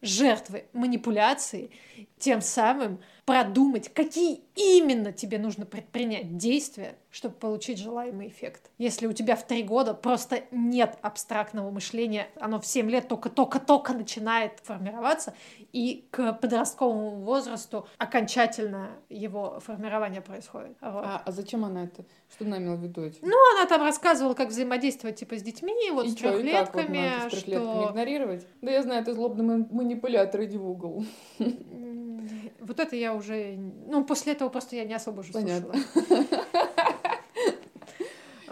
[0.02, 1.70] жертвы манипуляции,
[2.18, 3.00] тем самым
[3.30, 8.70] продумать, какие именно тебе нужно предпринять действия, чтобы получить желаемый эффект.
[8.76, 13.92] Если у тебя в три года просто нет абстрактного мышления, оно в семь лет только-только-только
[13.92, 15.34] начинает формироваться,
[15.72, 20.76] и к подростковому возрасту окончательно его формирование происходит.
[20.80, 21.04] Вот.
[21.04, 22.04] А, а зачем она это?
[22.32, 23.02] Что она имела в виду?
[23.02, 23.20] Этим?
[23.22, 27.12] Ну, она там рассказывала, как взаимодействовать типа с детьми, вот и с что, трехлетками.
[27.22, 27.90] Вот, с трехлетками что...
[27.90, 28.46] игнорировать?
[28.60, 31.04] Да я знаю, ты злобный манипулятор, иди в угол.
[32.60, 33.56] Вот это я уже...
[33.56, 35.74] Ну, после этого просто я не особо уже Понятно.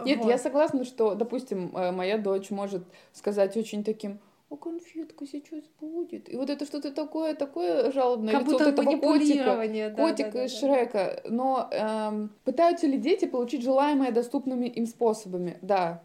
[0.05, 0.29] Нет, вот.
[0.29, 6.33] я согласна, что, допустим, э, моя дочь может сказать очень таким, о, конфетка сейчас будет.
[6.33, 10.31] И вот это что-то такое, такое жалобное как лицо будто вот этого котика, да, котика
[10.31, 11.23] да, да, из Шрека.
[11.29, 15.59] Но эм, пытаются ли дети получить желаемое доступными им способами?
[15.61, 16.03] Да,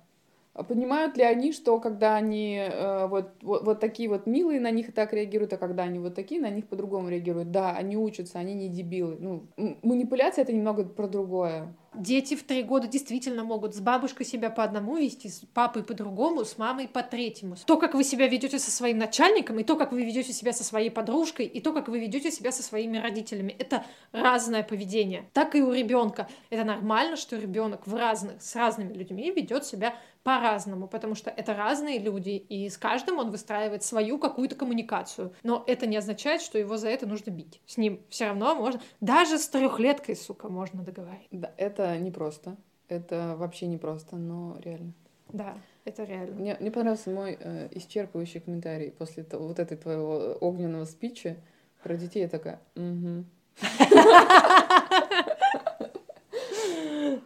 [0.53, 4.93] Понимают ли они, что когда они э, вот, вот, вот такие вот милые на них
[4.93, 7.49] так реагируют, а когда они вот такие, на них по-другому реагируют?
[7.49, 9.17] Да, они учатся, они не дебилы.
[9.19, 9.47] Ну,
[9.81, 11.73] манипуляция это немного про другое.
[11.95, 15.93] Дети в три года действительно могут с бабушкой себя по одному вести, с папой по
[15.93, 17.55] другому, с мамой по третьему.
[17.65, 20.63] То, как вы себя ведете со своим начальником, и то, как вы ведете себя со
[20.63, 25.29] своей подружкой, и то, как вы ведете себя со своими родителями, это разное поведение.
[25.33, 26.27] Так и у ребенка.
[26.49, 29.93] Это нормально, что ребенок в разных, с разными людьми ведет себя
[30.23, 35.33] по-разному, потому что это разные люди, и с каждым он выстраивает свою какую-то коммуникацию.
[35.43, 37.61] Но это не означает, что его за это нужно бить.
[37.65, 41.27] С ним все равно можно, даже с трехлеткой, сука, можно договориться.
[41.31, 42.55] Да, это непросто.
[42.87, 44.93] Это вообще непросто, но реально.
[45.29, 46.35] Да, это реально.
[46.35, 51.37] Мне, мне понравился мой э, исчерпывающий комментарий после того, вот этой твоего огненного спича
[51.81, 52.21] про детей.
[52.21, 53.25] Я такая, угу.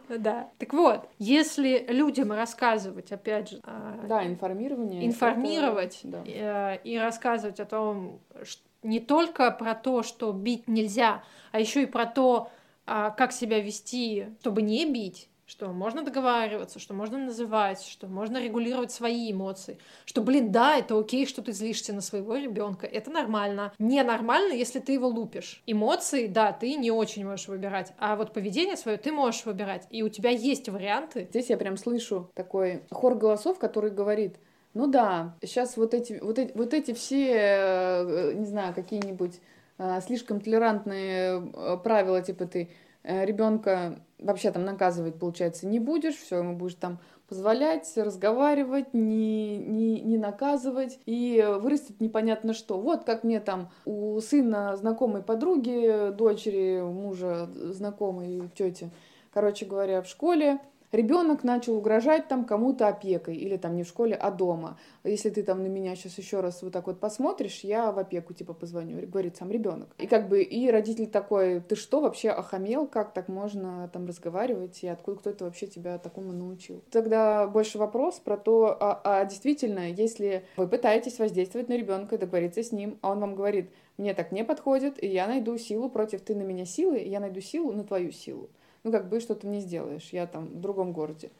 [0.08, 0.48] Да.
[0.58, 3.60] Так вот, если людям рассказывать, опять же...
[3.64, 5.06] А, да, информирование.
[5.06, 6.22] Информировать это...
[6.24, 6.24] да.
[6.26, 11.82] Э, и рассказывать о том, что не только про то, что бить нельзя, а еще
[11.82, 12.50] и про то,
[12.86, 18.40] а, как себя вести, чтобы не бить, что можно договариваться, что можно называть, что можно
[18.40, 23.10] регулировать свои эмоции, что, блин, да, это окей, что ты злишься на своего ребенка, это
[23.10, 23.72] нормально.
[23.78, 25.62] Ненормально, если ты его лупишь.
[25.66, 30.02] Эмоции, да, ты не очень можешь выбирать, а вот поведение свое ты можешь выбирать, и
[30.02, 31.26] у тебя есть варианты.
[31.30, 34.36] Здесь я прям слышу такой хор голосов, который говорит,
[34.74, 39.40] ну да, сейчас вот эти, вот эти, вот эти все, э, не знаю, какие-нибудь
[39.78, 42.68] э, слишком толерантные э, правила, типа ты
[43.08, 46.98] ребенка вообще там наказывать, получается, не будешь, все, ему будешь там
[47.28, 52.78] позволять, разговаривать, не, не, не наказывать, и вырастет непонятно что.
[52.78, 58.90] Вот как мне там у сына знакомой подруги, дочери, мужа знакомой тети,
[59.32, 60.58] короче говоря, в школе
[60.92, 64.78] ребенок начал угрожать там кому-то опекой, или там не в школе, а дома.
[65.04, 68.34] Если ты там на меня сейчас еще раз вот так вот посмотришь, я в опеку
[68.34, 69.88] типа позвоню, говорит сам ребенок.
[69.98, 74.82] И как бы и родитель такой, ты что вообще охамел, как так можно там разговаривать,
[74.82, 76.82] и откуда кто это вообще тебя такому научил?
[76.90, 82.18] Тогда больше вопрос про то, а, а действительно, если вы пытаетесь воздействовать на ребенка и
[82.18, 85.90] договориться с ним, а он вам говорит, мне так не подходит, и я найду силу
[85.90, 88.48] против ты на меня силы, и я найду силу на твою силу.
[88.84, 91.30] Ну, как бы что-то не сделаешь, я там в другом городе.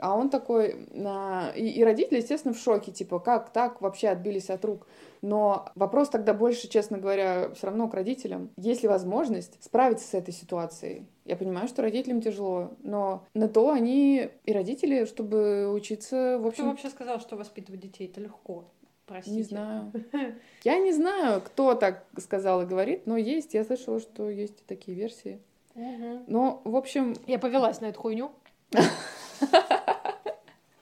[0.00, 4.48] А он такой, а, и, и родители, естественно, в шоке, типа, как так вообще отбились
[4.48, 4.86] от рук.
[5.20, 8.50] Но вопрос тогда больше, честно говоря, все равно к родителям.
[8.56, 11.06] Есть ли возможность справиться с этой ситуацией?
[11.26, 16.64] Я понимаю, что родителям тяжело, но на то они и родители, чтобы учиться, в общем...
[16.64, 18.64] Кто вообще сказал, что воспитывать детей это легко?
[19.04, 19.36] Простите.
[19.36, 19.92] Не знаю.
[20.64, 24.96] Я не знаю, кто так сказал и говорит, но есть, я слышала, что есть такие
[24.96, 25.40] версии.
[25.74, 26.24] Угу.
[26.26, 27.14] Но, в общем...
[27.26, 28.30] Я повелась на эту хуйню.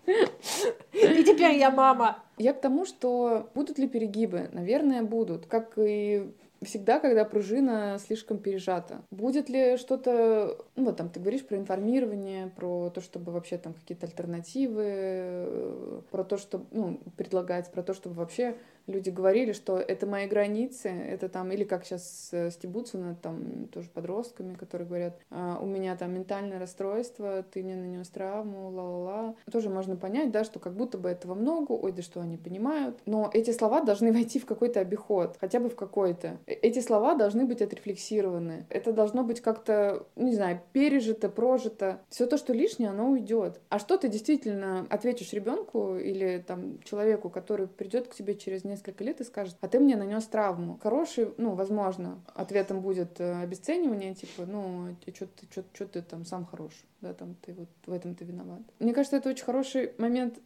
[0.07, 2.23] И теперь я мама.
[2.39, 4.49] Я к тому, что будут ли перегибы?
[4.53, 5.47] Наверное, будут.
[5.47, 6.33] Как и
[6.63, 9.03] всегда, когда пружина слишком пережата.
[9.11, 13.75] Будет ли что-то, ну вот там ты говоришь про информирование, про то, чтобы вообще там
[13.75, 18.57] какие-то альтернативы, э, про то, что, ну, предлагать, про то, чтобы вообще
[18.89, 23.69] люди говорили, что это мои границы, это там, или как сейчас э, стебутся над там
[23.69, 29.35] тоже подростками, которые говорят, а, у меня там ментальное расстройство, ты мне нанес травму, ла-ла-ла.
[29.51, 32.99] Тоже можно понять, да, что как будто бы этого много, ой, да что они понимают.
[33.07, 36.39] Но эти слова должны войти в какой-то обиход, хотя бы в какой-то.
[36.47, 38.67] Э, эти слова должны быть отрефлексированы.
[38.71, 42.01] Это должно быть как-то, не знаю, пережито, прожито.
[42.09, 43.61] Все то, что лишнее, оно уйдет.
[43.69, 48.78] А что ты действительно ответишь ребенку или там человеку, который придет к тебе через несколько
[48.79, 50.79] несколько лет и скажет, а ты мне нанес травму.
[50.83, 56.47] Хороший, ну, возможно, ответом будет э, обесценивание, типа, ну, что ты, что ты там сам
[56.47, 58.61] хорош, да, там ты вот в этом ты виноват.
[58.79, 60.39] Мне кажется, это очень хороший момент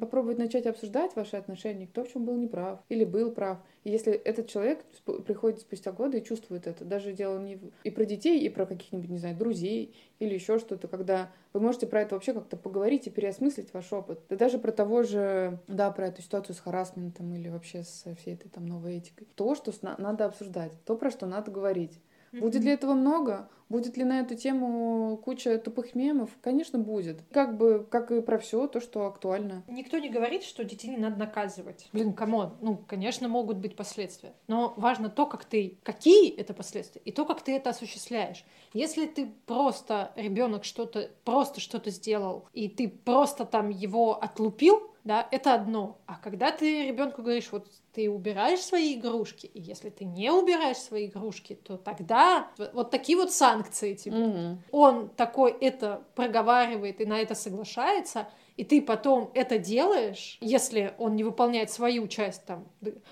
[0.00, 3.58] попробовать начать обсуждать ваши отношения, кто в чем был неправ или был прав.
[3.84, 4.84] И если этот человек
[5.26, 9.08] приходит спустя годы и чувствует это, даже дело не и про детей, и про каких-нибудь,
[9.08, 13.10] не знаю, друзей или еще что-то, когда вы можете про это вообще как-то поговорить и
[13.10, 14.20] переосмыслить ваш опыт.
[14.28, 18.34] Да даже про того же, да, про эту ситуацию с харасментом или вообще со всей
[18.34, 19.28] этой там новой этикой.
[19.34, 21.98] То, что надо обсуждать, то, про что надо говорить.
[22.32, 23.48] Будет ли этого много?
[23.70, 26.30] Будет ли на эту тему куча тупых мемов?
[26.40, 27.22] Конечно, будет.
[27.30, 29.62] Как бы, как и про все то, что актуально.
[29.68, 31.88] Никто не говорит, что детей не надо наказывать.
[31.92, 34.34] Блин, come on, ну, конечно, могут быть последствия.
[34.48, 38.44] Но важно то, как ты, какие это последствия, и то, как ты это осуществляешь.
[38.72, 45.26] Если ты просто, ребенок что-то, просто что-то сделал, и ты просто там его отлупил, да,
[45.30, 45.98] это одно.
[46.06, 50.76] А когда ты ребенку говоришь, вот ты убираешь свои игрушки, и если ты не убираешь
[50.76, 54.56] свои игрушки, то тогда вот такие вот санкции, типа, mm-hmm.
[54.72, 61.16] он такой это проговаривает и на это соглашается, и ты потом это делаешь, если он
[61.16, 62.68] не выполняет свою часть там.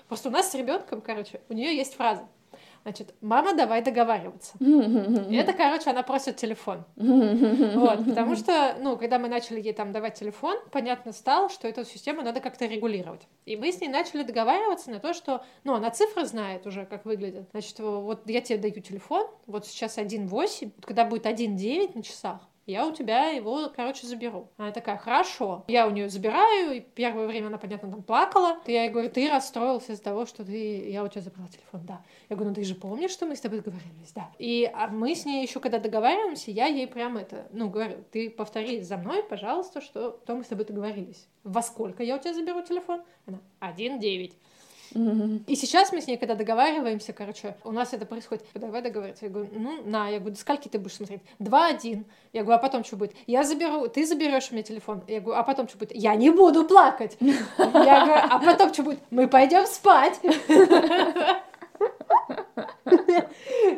[0.07, 2.27] Просто у нас с ребенком, короче, у нее есть фраза
[2.83, 4.53] Значит, мама, давай договариваться.
[4.59, 6.85] И это, короче, она просит телефон.
[6.95, 11.85] Вот, потому что, ну, когда мы начали ей там давать телефон, понятно стало, что эту
[11.85, 13.21] систему надо как-то регулировать.
[13.45, 17.05] И мы с ней начали договариваться на то, что, ну, она цифры знает уже, как
[17.05, 17.49] выглядит.
[17.51, 22.85] Значит, вот я тебе даю телефон, вот сейчас 1.8, когда будет 1.9 на часах, я
[22.85, 24.49] у тебя его, короче, заберу.
[24.57, 25.65] Она такая, хорошо.
[25.67, 28.59] Я у нее забираю, и первое время она, понятно, там плакала.
[28.67, 30.89] Я ей говорю, ты расстроился из-за того, что ты...
[30.89, 32.01] я у тебя забрала телефон, да.
[32.29, 34.29] Я говорю, ну ты же помнишь, что мы с тобой договорились, да.
[34.37, 38.29] И а мы с ней еще, когда договариваемся, я ей прям это, ну, говорю, ты
[38.29, 41.27] повтори за мной, пожалуйста, что то мы с тобой договорились.
[41.43, 43.01] Во сколько я у тебя заберу телефон?
[43.25, 44.33] Она, 1-9.
[44.93, 48.47] И сейчас мы с ней, когда договариваемся, короче, у нас это происходит.
[48.47, 49.25] «Типа, давай договориться.
[49.25, 51.21] Я говорю, ну, на, я говорю, до скольки ты будешь смотреть?
[51.37, 52.05] Два, один.
[52.33, 53.13] Я говорю, а потом что будет?
[53.27, 55.03] Я заберу, ты заберешь у меня телефон.
[55.07, 55.95] Я говорю, а потом что будет?
[55.95, 57.17] Я не буду плакать.
[57.19, 58.99] Я говорю, а потом что будет?
[59.09, 60.19] Мы пойдем спать.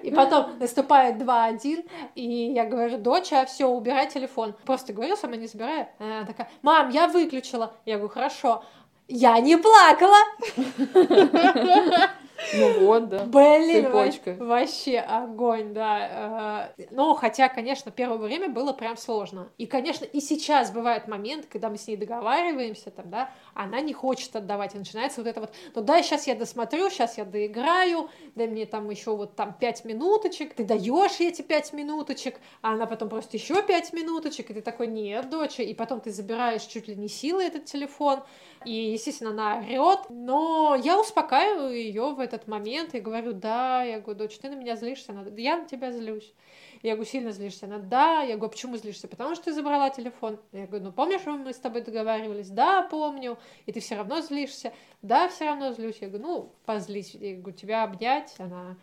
[0.04, 4.56] И потом наступает 2-1, и я говорю, доча, все, убирай телефон.
[4.66, 5.90] Просто говорю, сама не забирая.
[6.00, 7.74] Она такая, мам, я выключила.
[7.86, 8.64] Я говорю, хорошо
[9.12, 10.18] я не плакала.
[12.54, 13.26] Ну вот, да.
[13.26, 14.36] Блин, Цепочка.
[14.40, 16.72] вообще огонь, да.
[16.78, 19.50] Э, ну, хотя, конечно, первое время было прям сложно.
[19.58, 23.94] И, конечно, и сейчас бывает момент, когда мы с ней договариваемся, там, да, она не
[23.94, 28.10] хочет отдавать, и начинается вот это вот, ну да, сейчас я досмотрю, сейчас я доиграю,
[28.36, 32.86] дай мне там еще вот там пять минуточек, ты даешь эти пять минуточек, а она
[32.86, 36.88] потом просит еще пять минуточек, и ты такой, нет, доча, и потом ты забираешь чуть
[36.88, 38.24] ли не силой этот телефон,
[38.66, 44.00] и, естественно, она орет, но я успокаиваю ее в этот момент и говорю, да, я
[44.00, 46.34] говорю, дочь, ты на меня злишься, она, я на тебя злюсь.
[46.82, 47.66] Я говорю, сильно злишься?
[47.66, 48.22] Она, да.
[48.22, 49.08] Я говорю, «А почему злишься?
[49.08, 50.40] Потому что ты забрала телефон.
[50.52, 52.50] Я говорю, ну помнишь, мы с тобой договаривались?
[52.50, 53.38] Да, помню.
[53.66, 54.74] И ты все равно злишься?
[55.02, 55.98] Да, все равно злюсь.
[56.02, 57.14] Я говорю, ну, позлись.
[57.14, 58.34] Я говорю, тебя обнять?
[58.40, 58.78] Она,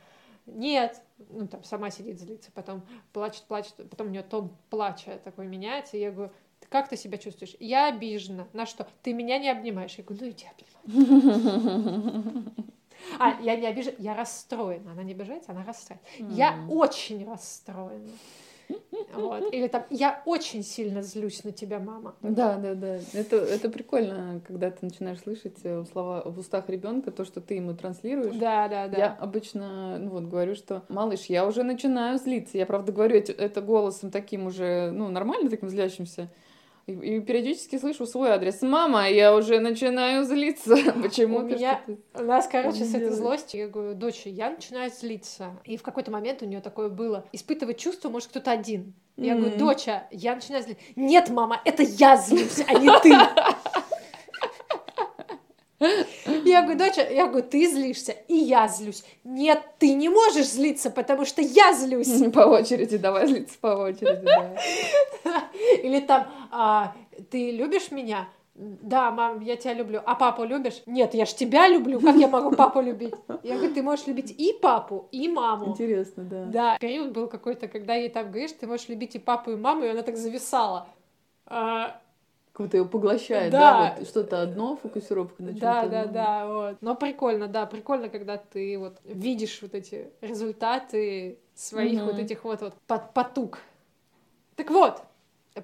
[0.47, 1.03] нет.
[1.31, 2.83] Ну, там, сама сидит, злится, потом
[3.13, 5.97] плачет, плачет, потом у нее тон плача такой меняется.
[5.97, 6.33] Я говорю,
[6.69, 7.57] как ты себя чувствуешь?
[7.59, 8.47] Я обижена.
[8.53, 8.87] На что?
[9.03, 9.95] Ты меня не обнимаешь.
[9.97, 10.47] Я говорю, ну иди
[10.87, 12.45] обнимай.
[13.19, 14.93] А, я не обижена, я расстроена.
[14.93, 16.03] Она не обижается, она расстроена.
[16.19, 16.33] Mm.
[16.33, 18.11] Я очень расстроена.
[19.15, 19.53] Вот.
[19.53, 22.15] Или там, я очень сильно злюсь на тебя, мама.
[22.23, 22.99] Да, да, да.
[23.15, 27.55] Это, это прикольно, когда ты начинаешь слышать э, слова в устах ребенка, то, что ты
[27.55, 28.37] ему транслируешь.
[28.37, 28.99] Да, да, да.
[28.99, 32.59] Я обычно, ну вот, говорю, что, малыш, я уже начинаю злиться.
[32.59, 36.29] Я, правда, говорю это голосом таким уже, ну, нормально таким злящимся.
[36.89, 38.63] И, и периодически слышу свой адрес.
[38.63, 40.75] Мама, я уже начинаю злиться.
[41.03, 41.83] Почему у меня,
[42.15, 45.51] у нас, короче, с этой злостью, я говорю, дочь, я начинаю злиться.
[45.67, 47.27] И в какой-то момент у нее такое было.
[47.33, 48.95] Испытывать чувство может кто-то один.
[49.19, 49.39] Я mm-hmm.
[49.39, 50.83] говорю, доча, я начинаю злиться.
[50.97, 53.15] Нет, мама, это я злюсь, а не ты.
[56.49, 59.05] Я говорю, доча, я говорю, ты злишься, и я злюсь.
[59.25, 62.23] Нет, ты не можешь злиться, потому что я злюсь.
[62.33, 64.27] По очереди, давай злиться по очереди.
[65.83, 66.95] Или там, а,
[67.31, 68.29] ты любишь меня?
[68.55, 70.01] Да, мам, я тебя люблю.
[70.05, 70.83] А папу любишь?
[70.87, 72.01] Нет, я ж тебя люблю.
[72.01, 73.15] Как я могу папу любить?
[73.45, 75.69] Я говорю, ты можешь любить и папу, и маму.
[75.69, 76.45] Интересно, да.
[76.47, 76.79] Да.
[76.81, 79.89] Период был какой-то, когда ей там говоришь, ты можешь любить и папу, и маму, и
[79.89, 80.89] она так зависала.
[81.47, 82.01] А,
[82.59, 85.61] как будто ее поглощает, да, да вот что-то одно, фокусировка на чем-то.
[85.61, 86.77] Да, да, да, вот.
[86.81, 92.11] Но прикольно, да, прикольно, когда ты вот видишь вот эти результаты своих угу.
[92.11, 92.75] вот этих вот, вот
[93.15, 93.61] потуг.
[94.57, 95.05] Так вот,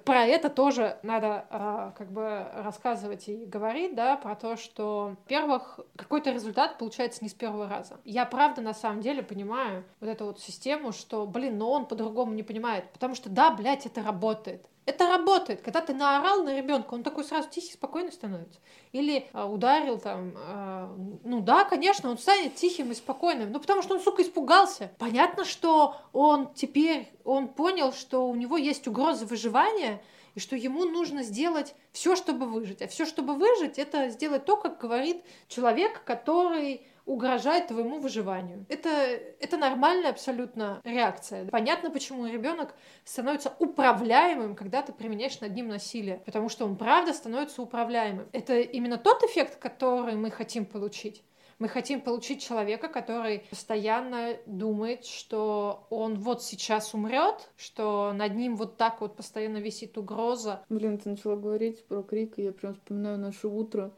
[0.05, 5.81] про это тоже надо э, как бы рассказывать и говорить, да, про то, что, во-первых,
[5.97, 7.99] какой-то результат получается не с первого раза.
[8.05, 12.33] Я правда на самом деле понимаю вот эту вот систему, что, блин, но он по-другому
[12.33, 14.65] не понимает, потому что, да, блядь, это работает.
[14.85, 15.61] Это работает.
[15.61, 18.59] Когда ты наорал на ребенка, он такой сразу тихий, спокойный становится.
[18.91, 23.81] Или а, ударил там, а, ну да, конечно, он станет тихим и спокойным, ну потому
[23.81, 24.91] что он, сука, испугался.
[24.99, 30.01] Понятно, что он теперь, он понял, что у него есть угроза выживания,
[30.35, 32.81] и что ему нужно сделать все, чтобы выжить.
[32.81, 38.65] А все, чтобы выжить, это сделать то, как говорит человек, который угрожает твоему выживанию.
[38.69, 41.45] Это, это нормальная абсолютно реакция.
[41.47, 47.13] Понятно, почему ребенок становится управляемым, когда ты применяешь над ним насилие, потому что он правда
[47.13, 48.27] становится управляемым.
[48.31, 51.23] Это именно тот эффект, который мы хотим получить.
[51.57, 58.57] Мы хотим получить человека, который постоянно думает, что он вот сейчас умрет, что над ним
[58.57, 60.65] вот так вот постоянно висит угроза.
[60.67, 63.93] Блин, ты начала говорить про крик, и я прям вспоминаю наше утро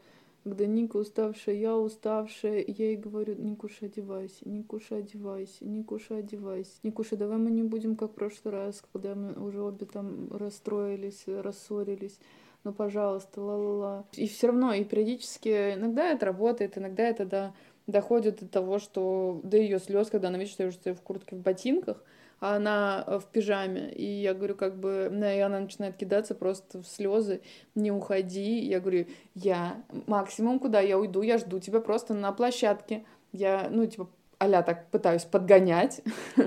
[0.48, 6.72] когда Ника уставшая, я уставшая, и я ей говорю, Никуша, одевайся, Никуша, одевайся, Никуша, одевайся.
[6.82, 11.24] Никуша, давай мы не будем, как в прошлый раз, когда мы уже обе там расстроились,
[11.26, 12.18] рассорились.
[12.64, 14.06] Ну, пожалуйста, ла-ла-ла.
[14.12, 17.54] И все равно, и периодически, иногда это работает, иногда это, да,
[17.86, 21.02] доходит до того, что до ее слез, когда она видит, что я уже стою в
[21.02, 22.02] куртке, в ботинках,
[22.40, 23.92] а она э, в пижаме.
[23.92, 27.40] И я говорю, как бы, и она начинает кидаться просто в слезы,
[27.74, 28.60] не уходи.
[28.60, 33.04] Я говорю, я максимум, куда я уйду, я жду тебя просто на площадке.
[33.32, 34.08] Я, ну, типа,
[34.42, 36.02] аля так пытаюсь подгонять.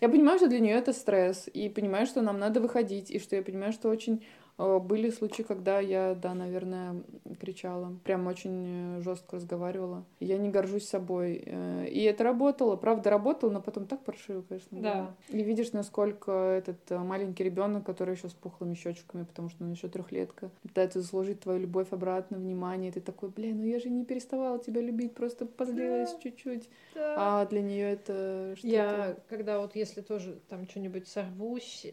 [0.00, 3.34] Я понимаю, что для нее это стресс, и понимаю, что нам надо выходить, и что
[3.34, 4.24] я понимаю, что очень
[4.58, 6.96] были случаи, когда я, да, наверное,
[7.40, 10.04] кричала, прям очень э, жестко разговаривала.
[10.18, 11.44] Я не горжусь собой.
[11.46, 14.80] Э, и это работало, правда, работало, но потом так паршиво, конечно.
[14.80, 15.14] Да.
[15.28, 15.38] да.
[15.38, 19.86] И видишь, насколько этот маленький ребенок, который еще с пухлыми щечками, потому что он еще
[19.86, 22.90] трехлетка, пытается заслужить твою любовь обратно, внимание.
[22.90, 26.18] И ты такой, блин, ну я же не переставала тебя любить, просто позлилась да.
[26.20, 26.68] чуть-чуть.
[26.96, 27.14] Да.
[27.16, 28.68] А для нее это что-то...
[28.68, 31.86] Я, когда вот если тоже там что-нибудь сорвусь,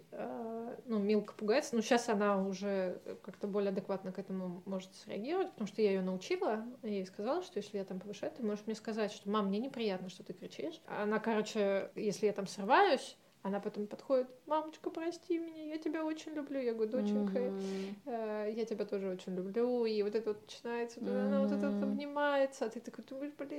[0.87, 5.51] ну, Милка пугается, ну, сейчас она уже уже как-то более адекватно к этому может среагировать,
[5.51, 8.75] потому что я ее научила, ей сказала, что если я там повышаю, ты можешь мне
[8.75, 10.81] сказать, что мам, мне неприятно, что ты кричишь.
[10.87, 16.31] Она, короче, если я там срываюсь, она потом подходит, мамочка, прости меня, я тебя очень
[16.31, 16.59] люблю.
[16.59, 17.95] Я говорю, доченька, mm-hmm.
[18.07, 19.85] э, я тебя тоже очень люблю.
[19.85, 21.27] И вот это вот начинается, mm-hmm.
[21.27, 23.51] она вот это вот обнимается, а ты такой думаешь, блядь,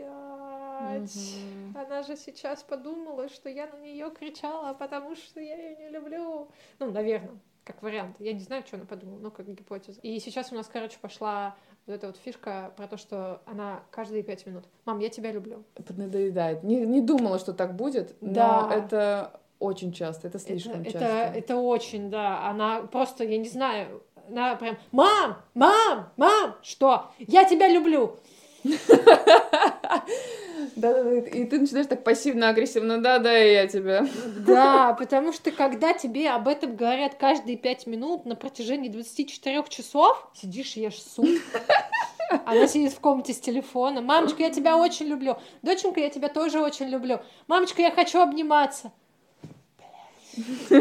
[1.02, 1.78] mm-hmm.
[1.78, 6.50] она же сейчас подумала, что я на нее кричала, потому что я ее не люблю.
[6.80, 8.16] Ну, наверное как вариант.
[8.20, 10.00] Я не знаю, что она подумала, но как гипотеза.
[10.00, 11.56] И сейчас у нас, короче, пошла
[11.86, 14.64] вот эта вот фишка про то, что она каждые пять минут.
[14.84, 15.64] Мам, я тебя люблю.
[15.74, 16.62] Поднадоедает.
[16.62, 18.68] Не, не думала, что так будет, да.
[18.68, 21.06] но это очень часто, это слишком это, часто.
[21.06, 22.48] Это, это очень, да.
[22.48, 27.10] Она просто, я не знаю, она прям, мам, мам, мам, что?
[27.18, 28.16] Я тебя люблю.
[30.76, 34.06] Да-да-да, и ты начинаешь так пассивно-агрессивно, да-да, я тебя.
[34.46, 40.28] Да, потому что когда тебе об этом говорят каждые пять минут на протяжении 24 часов,
[40.34, 41.28] сидишь, ешь суп,
[42.44, 44.04] она сидит в комнате с телефоном.
[44.04, 45.38] Мамочка, я тебя очень люблю.
[45.62, 47.20] Доченька, я тебя тоже очень люблю.
[47.46, 48.92] Мамочка, я хочу обниматься.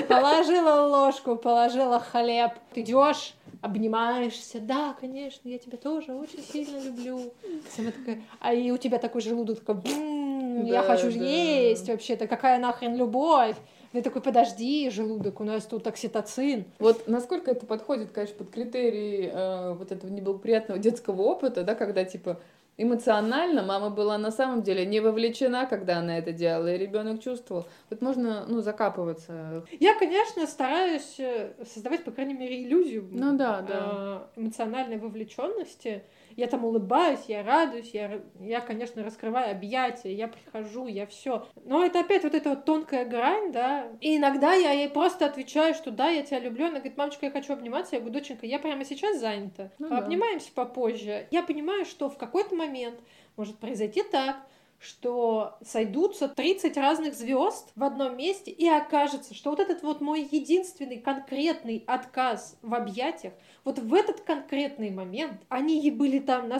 [0.09, 2.51] Положила ложку, положила хлеб.
[2.73, 4.59] Ты идешь, обнимаешься.
[4.59, 7.33] Да, конечно, я тебя тоже очень сильно люблю.
[7.69, 11.25] Сама такая, а и у тебя такой желудок, такой, да, я хочу да.
[11.25, 13.55] есть вообще-то, какая нахрен любовь.
[13.91, 16.65] Ты такой, подожди, желудок, у нас тут окситоцин.
[16.79, 22.03] Вот насколько это подходит, конечно, под критерии э, вот этого неблагоприятного детского опыта, да, когда,
[22.03, 22.41] типа,
[22.77, 27.65] эмоционально мама была на самом деле не вовлечена, когда она это делала, и ребенок чувствовал.
[27.89, 29.63] Вот можно, ну, закапываться.
[29.79, 34.27] Я, конечно, стараюсь э, создавать, по крайней мере, иллюзию ну, да, да.
[34.35, 36.03] Э, эмоциональной вовлеченности
[36.35, 41.47] я там улыбаюсь, я радуюсь, я, я, конечно, раскрываю объятия, я прихожу, я все.
[41.63, 43.87] Но это опять вот эта вот тонкая грань, да.
[44.01, 46.65] И иногда я ей просто отвечаю, что да, я тебя люблю.
[46.65, 47.95] Она говорит, мамочка, я хочу обниматься.
[47.95, 49.71] Я говорю, доченька, я прямо сейчас занята.
[49.79, 50.63] Ну, Обнимаемся да.
[50.63, 51.27] попозже.
[51.31, 52.99] Я понимаю, что в какой-то момент
[53.37, 54.37] может произойти так,
[54.79, 60.27] что сойдутся 30 разных звезд в одном месте, и окажется, что вот этот вот мой
[60.29, 66.59] единственный конкретный отказ в объятиях, вот в этот конкретный момент они ей были там на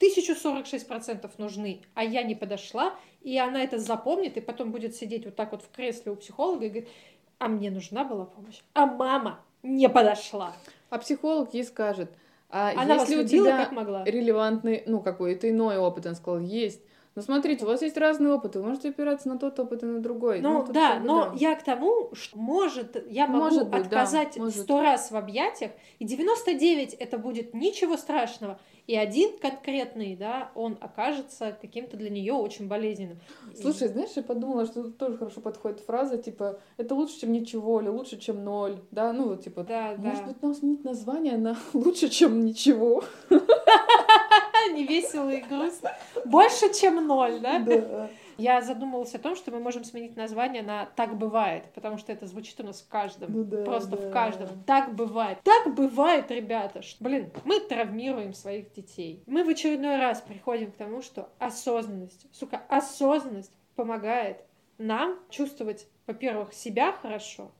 [0.00, 5.36] 1046% нужны, а я не подошла, и она это запомнит, и потом будет сидеть вот
[5.36, 6.88] так вот в кресле у психолога и говорит,
[7.38, 10.54] а мне нужна была помощь, а мама не подошла.
[10.90, 12.10] А психолог ей скажет,
[12.48, 14.04] а она если у тебя как могла.
[14.04, 16.80] релевантный, ну, какой-то иной опыт, он сказал, есть,
[17.16, 20.00] ну, смотрите, у вас есть разные опыты, вы можете опираться на тот опыт и на
[20.00, 20.42] другой.
[20.42, 21.32] Ну, ну да, но да.
[21.36, 25.70] я к тому, что может, я могу может быть, отказать сто да, раз в объятиях,
[25.98, 32.34] и 99 это будет ничего страшного, и один конкретный, да, он окажется каким-то для нее
[32.34, 33.18] очень болезненным.
[33.58, 37.80] Слушай, знаешь, я подумала, что тут тоже хорошо подходит фраза, типа, это лучше, чем ничего,
[37.80, 40.26] или лучше, чем ноль, да, ну, вот, типа, да, может да.
[40.26, 43.02] быть, нам сменить название на лучше, чем ничего.
[44.72, 45.92] Не весело и грустно.
[46.24, 47.58] Больше, чем ноль, да?
[47.58, 48.10] Да.
[48.38, 52.26] Я задумывалась о том, что мы можем сменить название на «Так бывает», потому что это
[52.26, 53.32] звучит у нас в каждом.
[53.32, 54.08] Ну, да, просто да.
[54.08, 54.48] в каждом.
[54.64, 55.38] Так бывает.
[55.42, 56.82] Так бывает, ребята.
[56.82, 59.22] Что, блин, мы травмируем своих детей.
[59.26, 64.44] Мы в очередной раз приходим к тому, что осознанность, сука, осознанность помогает
[64.76, 67.50] нам чувствовать, во-первых, себя хорошо,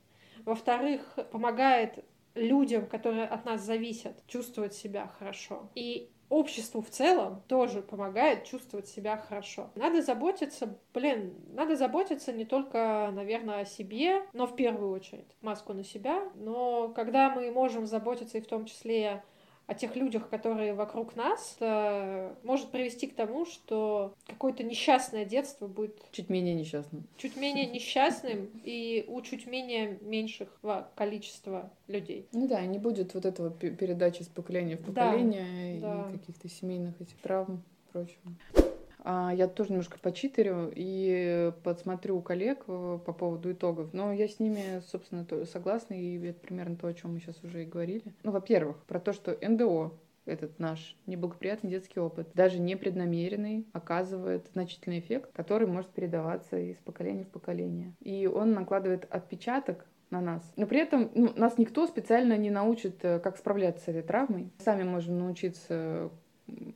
[0.45, 1.01] во-вторых,
[1.33, 2.05] помогает
[2.35, 5.71] людям, которые от нас зависят, чувствовать себя хорошо.
[5.75, 9.71] И обществу в целом тоже помогает чувствовать себя хорошо.
[9.75, 15.73] Надо заботиться, блин, надо заботиться не только, наверное, о себе, но в первую очередь маску
[15.73, 19.23] на себя, но когда мы можем заботиться и в том числе
[19.67, 25.67] о тех людях, которые вокруг нас, это может привести к тому, что какое-то несчастное детство
[25.67, 26.01] будет...
[26.13, 27.05] Чуть менее несчастным.
[27.17, 32.29] Чуть менее несчастным и у чуть менее меньшего количества людей.
[32.33, 36.13] Ну да, не будет вот этого передачи из поколения в поколение да, и да.
[36.13, 38.76] каких-то семейных этих травм и прочего.
[39.09, 43.93] А, я тоже немножко почитерю и подсмотрю коллег э, по поводу итогов.
[43.93, 47.63] Но я с ними, собственно, согласна, и это примерно то, о чем мы сейчас уже
[47.63, 48.13] и говорили.
[48.25, 49.93] Ну, во-первых, про то, что НДО
[50.25, 57.23] этот наш неблагоприятный детский опыт, даже непреднамеренный, оказывает значительный эффект, который может передаваться из поколения
[57.23, 57.95] в поколение.
[58.01, 60.43] И он накладывает отпечаток на нас.
[60.57, 64.51] Но при этом ну, нас никто специально не научит, э, как справляться с этой травмой.
[64.59, 66.11] Сами можем научиться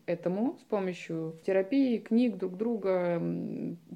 [0.06, 3.22] этому с помощью терапии, книг друг друга,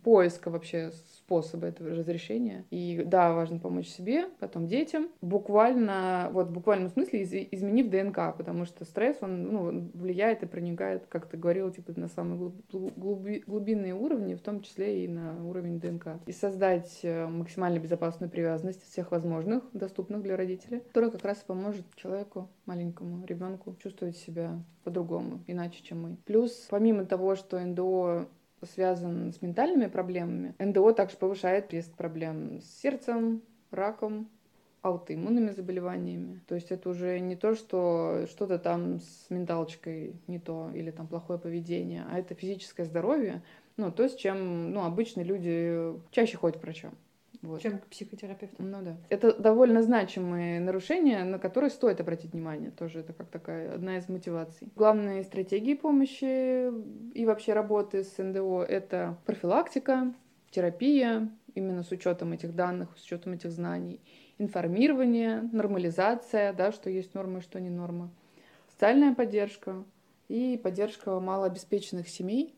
[0.02, 0.92] поиска вообще
[1.24, 2.64] способа этого разрешения.
[2.70, 8.36] И да, важно помочь себе, потом детям, буквально, вот в буквальном смысле из, изменив ДНК,
[8.36, 12.54] потому что стресс, он ну, влияет и проникает, как ты говорила, типа на самые глуб,
[12.96, 16.20] глуби, глубинные уровни, в том числе и на уровень ДНК.
[16.26, 21.84] И создать э, максимально безопасную привязанность всех возможных, доступных для родителей, которая как раз поможет
[21.96, 26.16] человеку, маленькому ребенку, чувствовать себя по-другому, иначе, чем мы.
[26.26, 28.28] Плюс, помимо того, что НДО
[28.64, 34.28] связан с ментальными проблемами, НДО также повышает риск проблем с сердцем, раком,
[34.82, 36.40] аутоиммунными заболеваниями.
[36.46, 41.06] То есть это уже не то, что что-то там с менталочкой не то или там
[41.06, 43.42] плохое поведение, а это физическое здоровье,
[43.76, 46.94] ну, то, с чем ну, обычные люди чаще ходят к врачам.
[47.44, 47.60] Вот.
[47.60, 48.62] Чем к психотерапевту.
[48.62, 48.96] Ну да.
[49.08, 52.70] Это довольно значимые нарушения, на которые стоит обратить внимание.
[52.70, 54.68] Тоже это как такая одна из мотиваций.
[54.74, 56.70] Главные стратегии помощи
[57.12, 60.14] и вообще работы с НДО— это профилактика,
[60.50, 64.00] терапия, именно с учетом этих данных, с учетом этих знаний,
[64.38, 68.10] информирование, нормализация, да, что есть норма и что не норма,
[68.68, 69.84] социальная поддержка
[70.28, 72.54] и поддержка малообеспеченных семей,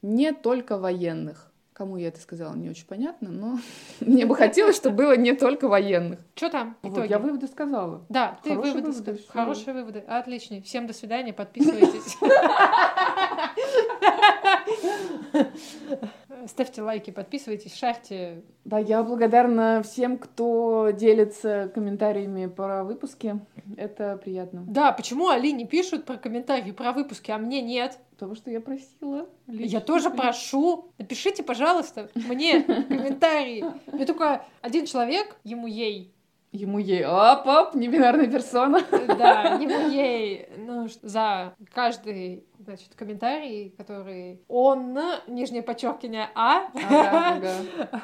[0.00, 1.51] не только военных.
[1.72, 3.58] Кому я это сказала, не очень понятно, но
[4.00, 6.20] мне бы хотелось, чтобы было не только военных.
[6.34, 6.76] Что там?
[6.82, 8.04] Вот, я выводы сказала.
[8.08, 10.00] Да, ты выводы, выводы Хорошие выводы.
[10.00, 10.60] Отлично.
[10.62, 12.16] Всем до свидания, подписывайтесь.
[16.46, 18.42] Ставьте лайки, подписывайтесь, шарьте.
[18.64, 23.40] Да, я благодарна всем, кто делится комментариями про выпуски.
[23.76, 24.64] Это приятно.
[24.66, 27.98] Да, почему Али не пишут про комментарии про выпуски, а мне нет?
[28.10, 29.28] Потому что я просила.
[29.46, 30.92] Я тоже прошу.
[30.98, 33.64] Напишите, пожалуйста, мне комментарии.
[33.92, 36.12] Мне только один человек, ему ей,
[36.52, 38.82] Ему ей, оп, оп, небинарная персона.
[38.90, 47.38] Да, ему ей, ну, за каждый значит, комментарий, который он, нижнее подчеркивание, а, ага,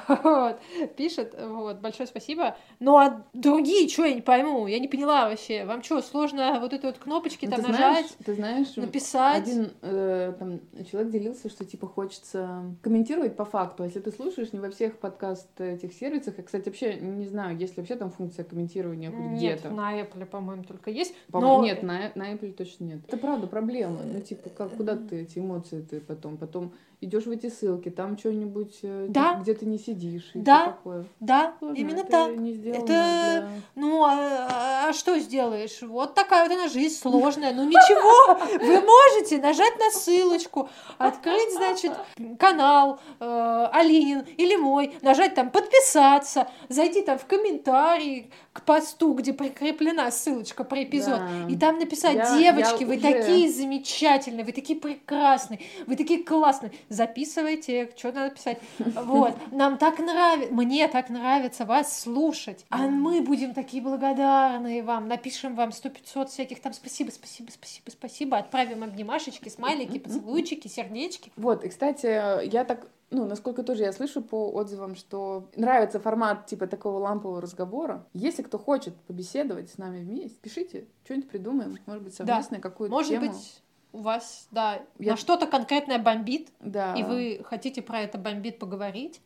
[0.07, 0.21] ага.
[0.89, 2.57] вот, пишет, вот, большое спасибо.
[2.81, 6.73] Ну, а другие, что я не пойму, я не поняла вообще, вам что, сложно вот
[6.73, 9.43] эти вот кнопочки ну, там ты нажать, знаешь, ты знаешь, написать?
[9.43, 14.53] Один э, там человек делился, что, типа, хочется комментировать по факту, а если ты слушаешь
[14.53, 18.11] не во всех подкаст этих сервисах, я, кстати, вообще не знаю, есть ли вообще там
[18.11, 19.69] функция комментирования хоть где-то.
[19.69, 21.15] Нет, на Apple, по-моему, только есть.
[21.31, 21.63] По но...
[21.63, 23.01] Нет, на, на Apple точно нет.
[23.07, 27.31] Это правда проблема, ну, типа, как, куда ты эти эмоции ты потом, потом идешь в
[27.31, 29.35] эти ссылки, там что-нибудь, э, да.
[29.35, 30.31] где ты не сидишь.
[30.35, 31.05] Да, такое.
[31.21, 31.77] да, Сложно.
[31.79, 32.37] именно это так.
[32.37, 33.49] Не это, для...
[33.77, 35.81] ну, а, а что сделаешь?
[35.83, 37.53] Вот такая вот она жизнь сложная.
[37.55, 40.69] Ну ничего, вы можете нажать на ссылочку,
[40.99, 41.93] открыть, значит,
[42.39, 49.33] канал э, Алинин или мой, нажать там подписаться, зайти там в комментарии к посту, где
[49.33, 51.49] прикреплена ссылочка про эпизод, да.
[51.49, 53.13] и там написать, я, девочки, я вы уже...
[53.13, 58.59] такие замечательные, вы такие прекрасные, вы такие классные записывайте, что надо писать.
[58.79, 65.09] Вот, нам так нравится, мне так нравится вас слушать, а мы будем такие благодарные вам,
[65.09, 71.33] напишем вам сто пятьсот всяких там спасибо, спасибо, спасибо, спасибо, отправим обнимашечки, смайлики, поцелуйчики, сердечки.
[71.37, 72.07] Вот, и, кстати,
[72.47, 77.41] я так ну, насколько тоже я слышу по отзывам, что нравится формат типа такого лампового
[77.41, 78.07] разговора.
[78.13, 82.69] Если кто хочет побеседовать с нами вместе, пишите, что-нибудь придумаем, может быть, совместное да.
[82.69, 83.29] какую-то Может тему.
[83.29, 83.63] быть,
[83.99, 85.13] у вас, да, Я...
[85.13, 86.95] на что-то конкретное бомбит, да.
[86.95, 89.21] и вы хотите про это бомбит поговорить,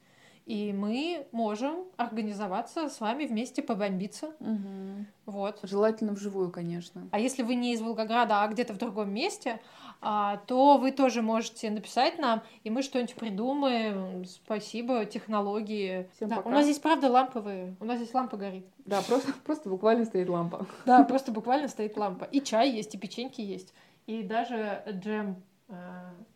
[0.47, 4.33] и мы можем организоваться с вами вместе побомбиться.
[4.41, 5.07] Угу.
[5.27, 5.61] Вот.
[5.63, 7.07] Желательно вживую, конечно.
[7.13, 9.61] А если вы не из Волгограда, а где-то в другом месте,
[10.01, 14.25] а, то вы тоже можете написать нам, и мы что-нибудь придумаем.
[14.25, 16.09] Спасибо, технологии.
[16.17, 16.49] Всем да, пока.
[16.49, 17.77] У нас здесь, правда, ламповые.
[17.79, 18.67] У нас здесь лампа горит.
[18.85, 20.67] Да, просто, просто буквально стоит лампа.
[20.87, 22.25] Да, просто буквально стоит лампа.
[22.25, 23.73] И чай есть, и печеньки есть
[24.07, 25.75] и даже джем э,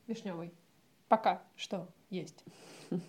[0.06, 0.52] вишневый.
[1.08, 2.44] Пока что есть.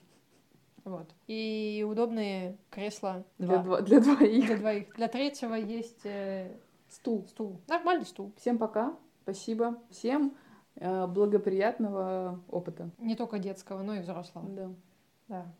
[0.83, 1.13] Вот.
[1.27, 3.25] И удобные кресла.
[3.37, 3.81] Для, два.
[3.81, 4.45] для двоих.
[4.45, 4.95] Для двоих.
[4.95, 7.27] Для третьего есть э, стул.
[7.27, 7.59] Стул.
[7.67, 8.31] Нормальный стул.
[8.37, 8.95] Всем пока.
[9.23, 9.81] Спасибо.
[9.89, 10.37] Всем
[10.75, 12.89] э, благоприятного опыта.
[12.99, 14.47] Не только детского, но и взрослого.
[14.47, 14.71] Да.
[15.27, 15.53] Да.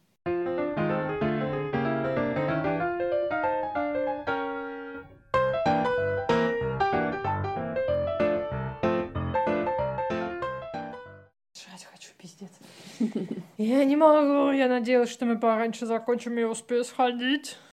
[13.57, 17.57] Я не могу, я надеялась, что мы пораньше закончим и успею сходить.